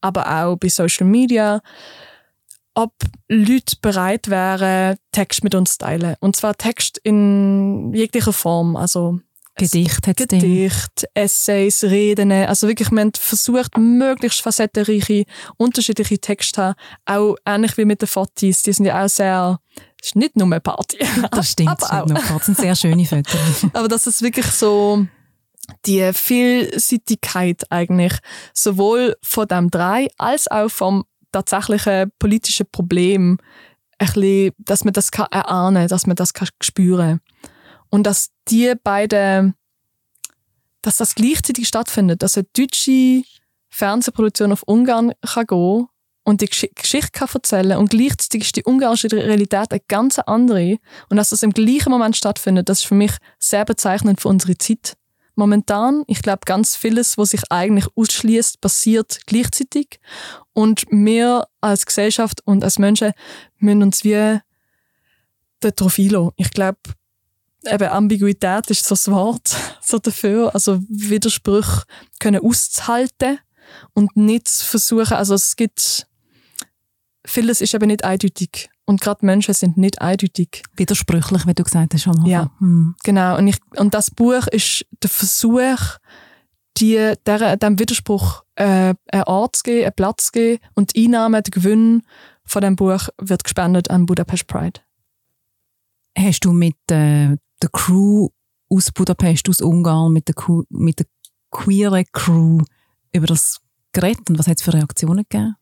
[0.00, 1.60] aber auch bei Social Media,
[2.74, 2.92] ob
[3.28, 6.16] Leute bereit wären, Text mit uns zu teilen.
[6.20, 9.20] Und zwar Text in jeglicher Form, also
[9.56, 12.32] Gedicht, Gedicht, Essays, Reden.
[12.32, 15.24] Also wirklich, wir haben versucht, möglichst facettenreiche,
[15.58, 16.76] unterschiedliche Texte zu haben.
[17.04, 18.62] Auch ähnlich wie mit den Fotos.
[18.62, 19.58] Die sind ja auch sehr
[20.00, 20.98] es ist nicht nur eine Party.
[21.30, 22.06] Das stimmt, aber auch.
[22.06, 22.44] Nur Party.
[22.46, 23.66] sind sehr schöne Fotos.
[23.72, 25.06] aber das ist wirklich so
[25.86, 28.14] die Vielseitigkeit eigentlich,
[28.52, 33.38] sowohl von dem drei als auch vom tatsächlichen politischen Problem,
[33.98, 37.20] ein bisschen, dass man das kann erahnen, dass man das kann spüren
[37.90, 39.54] und dass die beiden,
[40.82, 43.22] dass das gleichzeitig stattfindet, dass eine deutsche
[43.68, 45.86] Fernsehproduktion auf Ungarn kann gehen
[46.24, 50.76] und die Geschichte kann erzählen und gleichzeitig ist die ungarische Realität eine ganz andere
[51.08, 54.56] und dass das im gleichen Moment stattfindet, das ist für mich sehr bezeichnend für unsere
[54.58, 54.96] Zeit.
[55.34, 59.98] Momentan, ich glaube, ganz vieles, was sich eigentlich ausschließt, passiert gleichzeitig
[60.52, 63.12] und wir als Gesellschaft und als Menschen
[63.58, 64.40] müssen uns wie
[65.60, 66.32] darauf einlassen.
[66.36, 66.80] Ich glaube,
[67.64, 71.84] eben Ambiguität ist so das Wort so dafür, also Widersprüche
[72.18, 73.38] können auszuhalten
[73.94, 76.06] und nicht versuchen, also es gibt
[77.30, 78.68] vieles ist eben nicht eindeutig.
[78.84, 80.62] Und gerade Menschen sind nicht eindeutig.
[80.76, 82.26] Widersprüchlich, wie du gesagt hast schon.
[82.26, 82.96] Ja, hm.
[83.04, 83.38] genau.
[83.38, 85.98] Und, ich, und das Buch ist der Versuch,
[86.76, 91.04] die, der, dem Widerspruch äh, einen Ort zu geben, einen Platz zu geben und die
[91.04, 92.02] Einnahme, der Gewinn
[92.44, 94.80] von dem Buch wird gespendet an Budapest Pride.
[96.18, 98.28] Hast du mit äh, der Crew
[98.68, 100.34] aus Budapest, aus Ungarn, mit der,
[100.68, 101.06] mit der
[101.50, 102.62] queeren Crew
[103.12, 103.60] über das
[103.92, 105.56] geredet und was hat es für Reaktionen gegeben?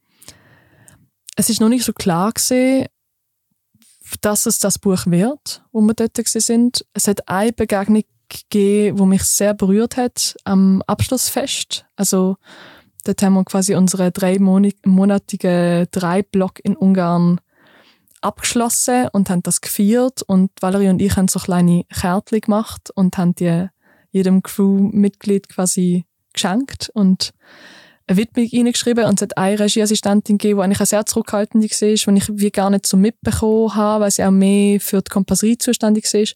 [1.38, 2.88] Es ist noch nicht so klar gesehen,
[4.22, 6.84] dass es das Buch wird, wo wir dort sind.
[6.94, 11.86] Es hat eine Begegnung gegeben, wo mich sehr berührt hat am Abschlussfest.
[11.94, 12.38] Also
[13.04, 17.40] dort haben wir quasi unsere dreimonatigen Drei-Block in Ungarn
[18.20, 23.16] abgeschlossen und haben das gefeiert und Valerie und ich haben so kleine Kärtchen gemacht und
[23.16, 23.68] haben die
[24.10, 27.32] jedem Crewmitglied quasi geschenkt und
[28.08, 32.14] eine Widmung reingeschrieben und es hat eine Regieassistentin gegeben, die eigentlich eine sehr zurückhaltend war,
[32.14, 35.58] die ich wie gar nicht so mitbekommen habe, weil sie auch mehr für die Kompasserie
[35.58, 36.26] zuständig war.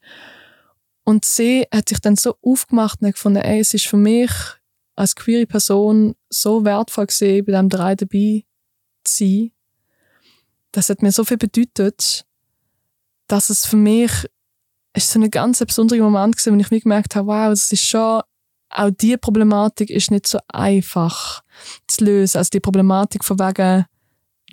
[1.05, 4.31] Und sie hat sich dann so aufgemacht und gefunden, ey, es ist für mich
[4.95, 8.45] als queere Person so wertvoll gesehen, bei diesem drei dabei
[9.05, 9.51] zu sein.
[10.71, 12.25] Das hat mir so viel bedeutet,
[13.27, 14.13] dass es für mich
[14.95, 17.85] ist so ein ganz besonderer Moment gewesen, wo ich mir gemerkt habe, wow, das ist
[17.85, 18.23] schon
[18.75, 21.43] auch die Problematik ist nicht so einfach
[21.87, 22.39] zu lösen.
[22.39, 23.87] Also die Problematik von wegen,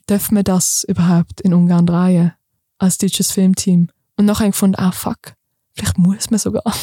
[0.10, 2.34] dürfen wir das überhaupt in Ungarn drehen
[2.78, 3.90] als deutsches Filmteam?
[4.18, 5.34] Und nachher habe ich gefunden, ah fuck,
[5.74, 6.64] vielleicht muss man sogar.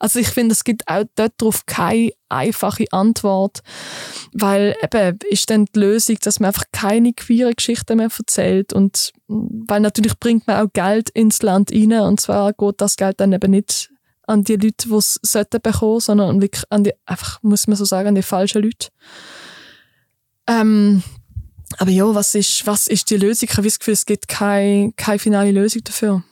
[0.00, 3.60] Also ich finde, es gibt auch dort drauf keine einfache Antwort,
[4.32, 9.12] weil eben ist dann die Lösung, dass man einfach keine queere Geschichten mehr erzählt und
[9.28, 13.32] weil natürlich bringt man auch Geld ins Land rein und zwar geht das Geld dann
[13.32, 13.89] eben nicht
[14.30, 17.84] an die Leute, die es sollten bekommen, sondern wirklich an die, einfach, muss man so
[17.84, 18.88] sagen, an die falschen Leute.
[20.46, 21.02] Ähm,
[21.78, 23.48] aber ja, was ist, was ist die Lösung?
[23.50, 26.22] Ich habe das Gefühl, es gibt keine, keine finale Lösung dafür.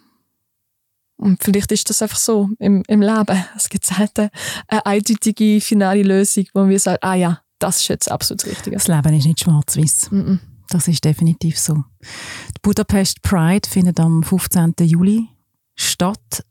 [1.16, 3.44] Und vielleicht ist das einfach so im, im Leben.
[3.56, 4.30] Es gibt selten
[4.68, 8.76] eine eindeutige finale Lösung, wo wir sagen, ah ja, das ist jetzt absolut das Richtige.
[8.76, 10.12] Das Leben ist nicht schwarz-weiß.
[10.12, 10.38] Mm -mm.
[10.70, 11.74] Das ist definitiv so.
[12.04, 14.74] Die Budapest Pride findet am 15.
[14.82, 15.28] Juli
[15.74, 16.44] statt.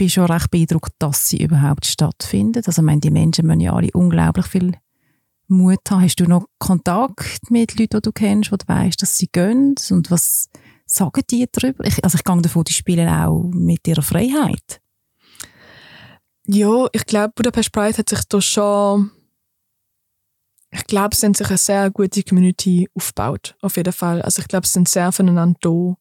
[0.00, 2.66] Bin schon recht beeindruckt, dass sie überhaupt stattfindet.
[2.66, 4.72] Also, ich meine, die Menschen müssen ja alle unglaublich viel
[5.46, 6.00] Mut haben.
[6.00, 9.74] Hast du noch Kontakt mit Leuten, die du kennst, wo du weißt, dass sie gehen?
[9.90, 10.48] Und was
[10.86, 11.84] sagen die darüber?
[11.84, 14.80] Ich, also, ich gehe davon, die spielen auch mit ihrer Freiheit.
[16.46, 19.10] Ja, ich glaube, Budapest Pride hat sich da schon
[20.72, 24.22] ich glaube, es sind sich eine sehr gute Community aufgebaut, auf jeden Fall.
[24.22, 25.94] Also ich glaube, es sind sehr voneinander da.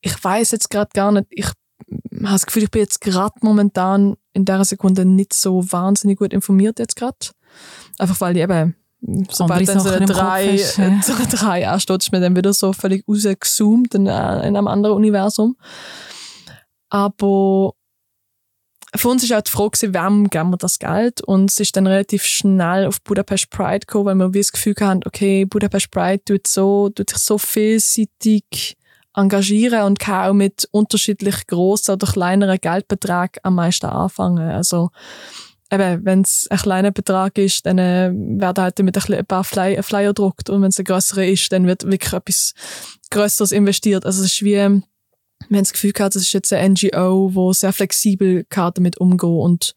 [0.00, 1.52] Ich weiß jetzt gerade gar nicht, ich
[1.88, 6.32] habe das Gefühl, ich bin jetzt gerade momentan in der Sekunde nicht so wahnsinnig gut
[6.32, 7.18] informiert jetzt gerade.
[7.98, 8.74] Einfach weil ich eben,
[9.30, 11.00] sobald dann so eine drei, ist, ja.
[11.30, 15.56] drei ansteht, ist mir dann wieder so völlig rausgezoomt in, äh, in einem anderen Universum.
[16.88, 17.74] Aber
[18.94, 21.22] für uns ist auch die Frage, wem geben wir das Geld?
[21.22, 25.00] Und es ist dann relativ schnell auf Budapest Pride gekommen, weil wir das Gefühl hatten,
[25.06, 28.76] okay, Budapest Pride tut, so, tut sich so vielseitig
[29.14, 34.50] engagieren und kann auch mit unterschiedlich grossen oder kleineren Geldbeträgen am meisten anfangen.
[34.50, 34.90] Also,
[35.70, 39.82] eben, wenn es ein kleiner Betrag ist, dann äh, werden halt mit ein paar Flyer,
[39.82, 42.54] Flyer gedruckt und wenn es ein grösserer ist, dann wird wirklich etwas
[43.10, 44.06] Größeres investiert.
[44.06, 44.84] Also es ist wie haben
[45.50, 49.74] das Gefühl gehabt, das ist jetzt eine NGO, die sehr flexibel damit umgeht und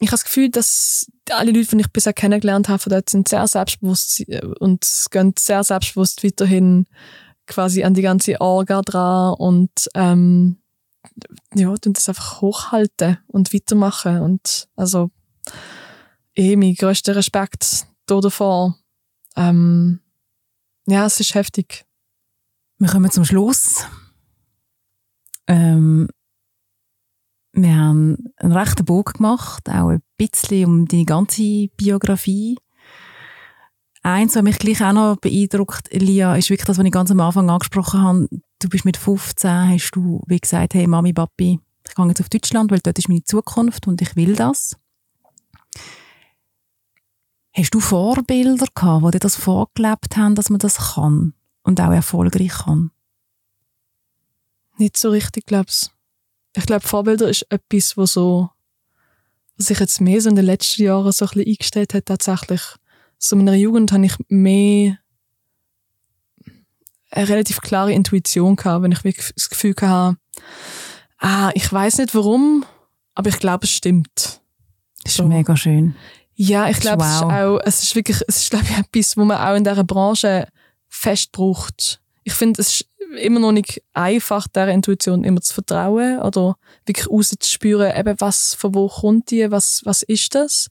[0.00, 3.46] ich habe das Gefühl, dass alle Leute, die ich bisher kennengelernt habe, dort sind sehr
[3.46, 4.24] selbstbewusst
[4.58, 6.86] und gehen sehr selbstbewusst weiterhin
[7.46, 10.58] quasi an die ganze Orga dran und ähm,
[11.54, 15.10] ja, tun das einfach hochhalten und weitermachen und also
[16.34, 18.78] eh mein größter Respekt da davor.
[19.36, 20.00] Ähm,
[20.86, 21.84] ja, es ist heftig.
[22.78, 23.86] Wir kommen zum Schluss.
[25.46, 26.08] Ähm,
[27.52, 32.56] wir haben einen rechten Bogen gemacht, auch ein bisschen um deine ganze Biografie.
[34.02, 37.20] Eins, was mich gleich auch noch beeindruckt, Lia, ist wirklich das, was ich ganz am
[37.20, 38.28] Anfang angesprochen habe.
[38.58, 42.28] Du bist mit 15, hast du, wie gesagt, hey Mami, Papi, ich gehe jetzt auf
[42.28, 44.76] Deutschland, weil dort ist meine Zukunft und ich will das.
[47.54, 51.92] Hast du Vorbilder gehabt, die dir das vorgelebt haben, dass man das kann und auch
[51.92, 52.90] erfolgreich kann?
[54.82, 55.90] nicht so richtig, glaub's.
[56.54, 58.50] Ich glaube, Vorbilder ist etwas, wo so,
[59.56, 62.60] was sich jetzt mehr so in den letzten Jahren so ein bisschen eingestellt hat, tatsächlich.
[63.24, 64.98] So in meiner Jugend habe ich mehr
[67.12, 70.16] eine relativ klare Intuition gehabt, wenn ich wirklich das Gefühl hatte,
[71.18, 72.64] ah, ich weiß nicht warum,
[73.14, 74.40] aber ich glaube, es stimmt.
[75.04, 75.28] Das ist so.
[75.28, 75.94] mega schön.
[76.34, 77.10] Ja, ich glaube, wow.
[77.10, 79.62] es ist auch, es ist wirklich, es ist, glaube ich, etwas, wo man auch in
[79.62, 80.48] dieser Branche
[80.88, 82.00] fest braucht.
[82.24, 82.88] Ich finde, es ist
[83.20, 86.56] immer noch nicht einfach, der Intuition immer zu vertrauen oder
[86.86, 90.70] wirklich rauszuspüren, eben was, von wo kommt die, was, was ist das?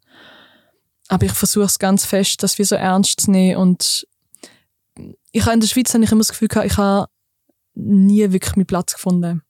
[1.11, 4.07] Aber ich versuche es ganz fest, das wie so ernst zu nehmen und
[5.33, 7.07] ich habe in der Schweiz habe ich immer das Gefühl gehabt, ich habe
[7.73, 9.41] nie wirklich meinen Platz gefunden.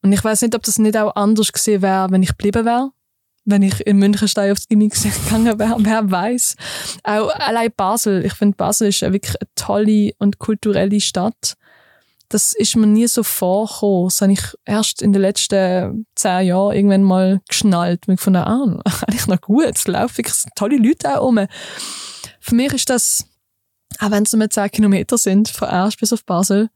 [0.00, 2.90] Und ich weiß nicht, ob das nicht auch anders gesehen wäre, wenn ich geblieben wäre.
[3.44, 6.56] Wenn ich in Münchenstein aufs Gymnasium gegangen wäre, wer weiß.
[7.02, 8.24] Auch allein Basel.
[8.24, 11.54] Ich finde, Basel ist wirklich eine tolle und kulturelle Stadt
[12.32, 14.06] das ist mir nie so vorgekommen.
[14.06, 18.08] Das habe ich erst in den letzten zehn Jahren irgendwann mal geschnallt.
[18.08, 21.46] Und gefunden, ah, eigentlich noch gut, es laufen wirklich tolle Leute auch rum.
[22.40, 23.26] Für mich ist das,
[23.98, 26.70] auch wenn es nur 10 Kilometer sind, von Erst bis auf Basel,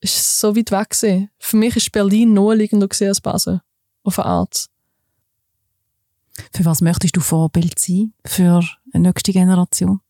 [0.00, 1.30] ist es so weit weg gewesen.
[1.38, 3.60] Für mich ist Berlin naheliegender als Basel.
[4.04, 4.66] Auf eine Art.
[6.54, 8.14] Für was möchtest du Vorbild sein?
[8.24, 10.00] Für eine nächste Generation?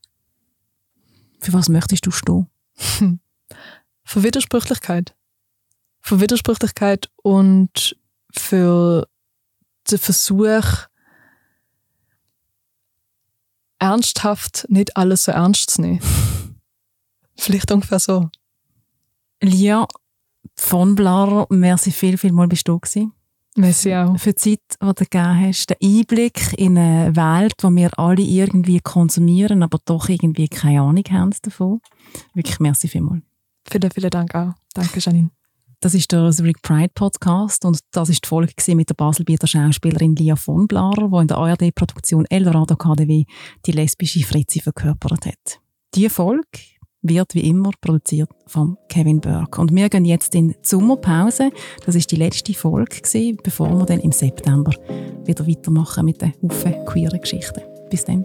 [1.41, 2.49] Für was möchtest du stehen?
[4.05, 5.15] für Widersprüchlichkeit.
[6.01, 7.97] Für Widersprüchlichkeit und
[8.37, 9.07] für
[9.91, 10.89] den Versuch,
[13.79, 16.01] ernsthaft nicht alles so ernst zu nehmen.
[17.37, 18.31] Vielleicht ungefähr so.
[19.41, 19.87] Lia
[20.57, 23.13] von Blarer, merci viel, viel mal bist du gewesen.
[23.57, 24.17] Merci auch.
[24.19, 28.23] Für die Zeit, die du gegeben hast, den Einblick in eine Welt, die wir alle
[28.23, 31.81] irgendwie konsumieren, aber doch irgendwie keine Ahnung haben davon.
[32.35, 33.23] Wirklich merci vielmals.
[33.71, 34.53] Vielen, vielen Dank auch.
[34.75, 35.31] Danke, Janine.
[35.81, 40.15] Das ist der Zurich Pride Podcast und das ist die Folge mit der Baselbieter Schauspielerin
[40.15, 43.25] Lia von Blarer, die in der ARD-Produktion Eldorado KDW
[43.67, 45.61] die lesbische Fritzi verkörpert hat.
[45.95, 46.47] Diese Folge
[47.03, 49.61] wird wie immer produziert von Kevin Burke.
[49.61, 51.51] Und wir gehen jetzt in die Sommerpause.
[51.85, 54.71] Das ist die letzte Folge gewesen, bevor wir dann im September
[55.25, 57.63] wieder weitermachen mit den Haufen queeren Geschichten.
[57.91, 58.25] Bis dann.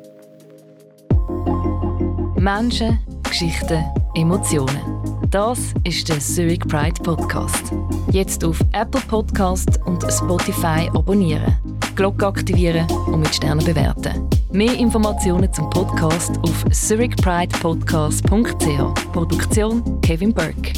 [2.36, 3.84] Menschen Geschichten,
[4.18, 4.82] Emotionen.
[5.30, 7.72] Das ist der Zurich Pride Podcast.
[8.12, 11.56] Jetzt auf Apple Podcast und Spotify abonnieren,
[11.96, 14.28] Glocke aktivieren und mit Sternen bewerten.
[14.52, 19.12] Mehr Informationen zum Podcast auf zurichpridepodcast.ch.
[19.14, 20.74] Produktion Kevin Burke.